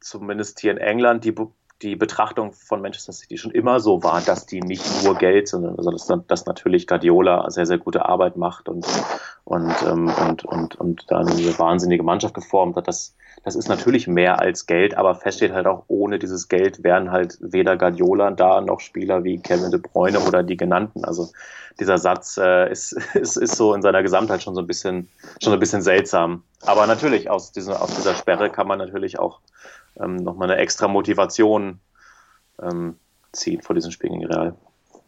zumindest 0.00 0.60
hier 0.60 0.70
in 0.70 0.78
England 0.78 1.24
die, 1.24 1.34
die 1.82 1.96
Betrachtung 1.96 2.52
von 2.52 2.80
Manchester 2.80 3.12
City 3.12 3.38
schon 3.38 3.50
immer 3.50 3.80
so 3.80 4.02
war, 4.04 4.20
dass 4.20 4.46
die 4.46 4.60
nicht 4.60 4.84
nur 5.02 5.16
Geld, 5.16 5.48
sondern 5.48 5.76
also 5.76 5.90
dass, 5.90 6.06
dass 6.28 6.46
natürlich 6.46 6.86
Guardiola 6.86 7.50
sehr, 7.50 7.66
sehr 7.66 7.78
gute 7.78 8.06
Arbeit 8.06 8.36
macht 8.36 8.68
und, 8.68 8.86
und, 9.48 9.74
ähm, 9.82 10.12
und, 10.28 10.44
und, 10.44 10.74
und 10.74 11.04
da 11.08 11.20
eine 11.20 11.58
wahnsinnige 11.58 12.02
Mannschaft 12.02 12.34
geformt 12.34 12.76
hat. 12.76 12.86
Das, 12.86 13.16
das 13.44 13.56
ist 13.56 13.66
natürlich 13.68 14.06
mehr 14.06 14.40
als 14.40 14.66
Geld, 14.66 14.94
aber 14.94 15.14
fest 15.14 15.38
steht 15.38 15.52
halt 15.52 15.66
auch, 15.66 15.84
ohne 15.88 16.18
dieses 16.18 16.48
Geld 16.48 16.84
wären 16.84 17.10
halt 17.10 17.38
weder 17.40 17.78
Guardiola 17.78 18.30
da 18.30 18.60
noch 18.60 18.80
Spieler 18.80 19.24
wie 19.24 19.38
Kevin 19.38 19.70
De 19.70 19.80
Bruyne 19.80 20.20
oder 20.20 20.42
die 20.42 20.58
genannten. 20.58 21.02
Also 21.06 21.30
dieser 21.80 21.96
Satz 21.96 22.36
äh, 22.36 22.70
ist, 22.70 22.92
ist, 23.14 23.38
ist 23.38 23.56
so 23.56 23.72
in 23.72 23.80
seiner 23.80 24.02
Gesamtheit 24.02 24.42
schon 24.42 24.54
so 24.54 24.60
ein 24.60 24.66
bisschen, 24.66 25.08
schon 25.42 25.54
ein 25.54 25.60
bisschen 25.60 25.80
seltsam. 25.80 26.42
Aber 26.66 26.86
natürlich, 26.86 27.30
aus, 27.30 27.50
dieser 27.50 27.80
aus 27.80 27.94
dieser 27.94 28.14
Sperre 28.14 28.50
kann 28.50 28.68
man 28.68 28.78
natürlich 28.78 29.18
auch 29.18 29.40
ähm, 29.98 30.16
nochmal 30.16 30.50
eine 30.50 30.60
extra 30.60 30.88
Motivation 30.88 31.80
ähm, 32.60 32.98
ziehen 33.32 33.62
vor 33.62 33.74
diesem 33.74 33.92
Spiel 33.92 34.10
gegen 34.10 34.26
Real. 34.26 34.54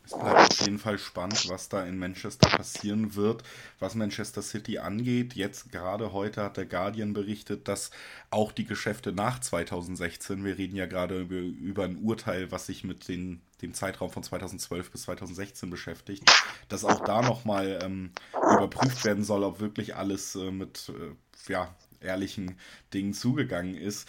Es 0.05 0.19
bleibt 0.19 0.53
auf 0.53 0.61
jeden 0.61 0.79
Fall 0.79 0.99
spannend, 0.99 1.49
was 1.49 1.69
da 1.69 1.85
in 1.85 1.99
Manchester 1.99 2.49
passieren 2.49 3.15
wird, 3.15 3.43
was 3.79 3.95
Manchester 3.95 4.43
City 4.43 4.79
angeht. 4.79 5.35
Jetzt 5.35 5.71
gerade 5.71 6.13
heute 6.13 6.43
hat 6.43 6.57
der 6.57 6.67
Guardian 6.67 7.13
berichtet, 7.13 7.69
dass 7.69 7.91
auch 8.31 8.53
die 8.53 8.65
Geschäfte 8.65 9.13
nach 9.13 9.41
2016, 9.41 10.45
wir 10.45 10.59
reden 10.59 10.77
ja 10.77 10.87
gerade 10.87 11.21
über, 11.21 11.37
über 11.37 11.85
ein 11.85 12.03
Urteil, 12.03 12.51
was 12.51 12.67
sich 12.67 12.83
mit 12.83 13.09
den, 13.09 13.41
dem 13.63 13.75
Zeitraum 13.75 14.11
von 14.11 14.23
2012 14.23 14.91
bis 14.91 15.03
2016 15.03 15.71
beschäftigt, 15.71 16.25
dass 16.69 16.85
auch 16.85 17.05
da 17.05 17.23
nochmal 17.23 17.79
ähm, 17.83 18.11
überprüft 18.35 19.05
werden 19.05 19.25
soll, 19.25 19.45
ob 19.45 19.61
wirklich 19.61 19.95
alles 19.95 20.35
äh, 20.35 20.51
mit 20.51 20.91
äh, 20.91 21.53
ja, 21.53 21.75
ehrlichen 22.01 22.57
Dingen 22.93 23.15
zugegangen 23.15 23.75
ist 23.75 24.09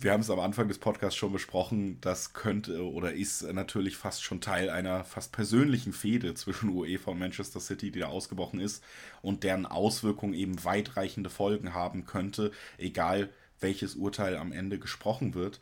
wir 0.00 0.12
haben 0.12 0.20
es 0.20 0.30
am 0.30 0.38
Anfang 0.38 0.68
des 0.68 0.78
Podcasts 0.78 1.16
schon 1.16 1.32
besprochen, 1.32 1.98
das 2.00 2.32
könnte 2.32 2.88
oder 2.88 3.12
ist 3.12 3.42
natürlich 3.52 3.96
fast 3.96 4.22
schon 4.22 4.40
Teil 4.40 4.70
einer 4.70 5.02
fast 5.02 5.32
persönlichen 5.32 5.92
Fehde 5.92 6.34
zwischen 6.34 6.70
UEFA 6.70 7.10
und 7.10 7.18
Manchester 7.18 7.58
City, 7.58 7.90
die 7.90 8.00
da 8.00 8.06
ausgebrochen 8.06 8.60
ist 8.60 8.84
und 9.22 9.42
deren 9.42 9.66
Auswirkungen 9.66 10.34
eben 10.34 10.64
weitreichende 10.64 11.30
Folgen 11.30 11.74
haben 11.74 12.04
könnte, 12.04 12.52
egal 12.78 13.28
welches 13.60 13.96
Urteil 13.96 14.36
am 14.36 14.52
Ende 14.52 14.78
gesprochen 14.78 15.34
wird. 15.34 15.58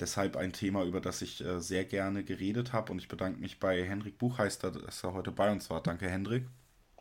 Deshalb 0.00 0.36
ein 0.36 0.52
Thema, 0.52 0.84
über 0.84 1.00
das 1.00 1.22
ich 1.22 1.44
äh, 1.44 1.60
sehr 1.60 1.84
gerne 1.84 2.22
geredet 2.22 2.72
habe 2.72 2.92
und 2.92 2.98
ich 2.98 3.08
bedanke 3.08 3.40
mich 3.40 3.58
bei 3.58 3.82
Hendrik 3.82 4.18
Buchheister, 4.18 4.70
dass 4.70 5.02
er 5.02 5.14
heute 5.14 5.32
bei 5.32 5.50
uns 5.50 5.70
war. 5.70 5.82
Danke, 5.82 6.08
Hendrik. 6.08 6.44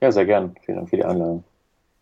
Ja, 0.01 0.11
sehr 0.11 0.25
gern. 0.25 0.55
Vielen 0.65 0.77
Dank 0.77 0.89
für 0.89 0.95
die 0.95 1.05
Einladung. 1.05 1.43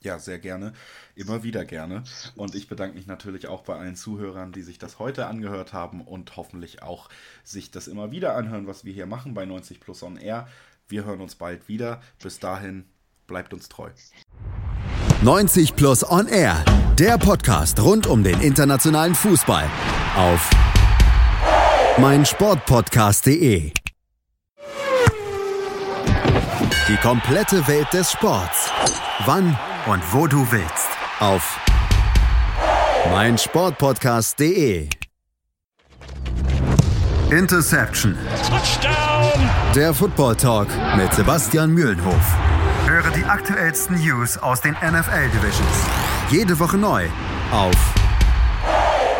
Ja, 0.01 0.19
sehr 0.19 0.37
gerne. 0.37 0.73
Immer 1.15 1.43
wieder 1.43 1.65
gerne. 1.65 2.03
Und 2.35 2.53
ich 2.53 2.67
bedanke 2.67 2.95
mich 2.95 3.07
natürlich 3.07 3.47
auch 3.47 3.63
bei 3.63 3.75
allen 3.75 3.95
Zuhörern, 3.95 4.51
die 4.51 4.61
sich 4.61 4.77
das 4.77 4.99
heute 4.99 5.25
angehört 5.25 5.73
haben 5.73 6.01
und 6.01 6.37
hoffentlich 6.37 6.83
auch 6.83 7.09
sich 7.43 7.71
das 7.71 7.87
immer 7.87 8.11
wieder 8.11 8.35
anhören, 8.35 8.67
was 8.67 8.85
wir 8.85 8.93
hier 8.93 9.07
machen 9.07 9.33
bei 9.33 9.45
90 9.45 9.79
Plus 9.79 10.03
On 10.03 10.17
Air. 10.17 10.47
Wir 10.87 11.05
hören 11.05 11.21
uns 11.21 11.35
bald 11.35 11.67
wieder. 11.67 12.01
Bis 12.21 12.39
dahin, 12.39 12.85
bleibt 13.25 13.53
uns 13.53 13.67
treu. 13.67 13.89
90 15.23 15.75
Plus 15.75 16.07
On 16.07 16.27
Air, 16.27 16.63
der 16.99 17.17
Podcast 17.17 17.79
rund 17.81 18.05
um 18.05 18.23
den 18.23 18.39
internationalen 18.41 19.15
Fußball 19.15 19.67
auf 20.15 20.49
meinsportpodcast.de. 21.97 23.71
Die 26.87 26.97
komplette 26.97 27.67
Welt 27.67 27.91
des 27.91 28.11
Sports. 28.11 28.69
Wann 29.25 29.57
und 29.85 30.01
wo 30.13 30.27
du 30.27 30.45
willst. 30.51 30.89
Auf 31.19 31.59
meinsportpodcast.de. 33.11 34.89
Interception. 37.31 38.17
Touchdown. 38.47 39.49
Der 39.73 39.93
Football 39.93 40.35
Talk 40.35 40.67
mit 40.95 41.13
Sebastian 41.13 41.71
Mühlenhof. 41.71 42.37
Höre 42.87 43.09
die 43.11 43.25
aktuellsten 43.25 43.97
News 43.97 44.37
aus 44.37 44.61
den 44.61 44.73
NFL 44.73 45.29
Divisions. 45.29 45.87
Jede 46.29 46.57
Woche 46.59 46.77
neu 46.77 47.07
auf 47.51 47.75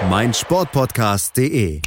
meinsportpodcast.de. 0.10 1.82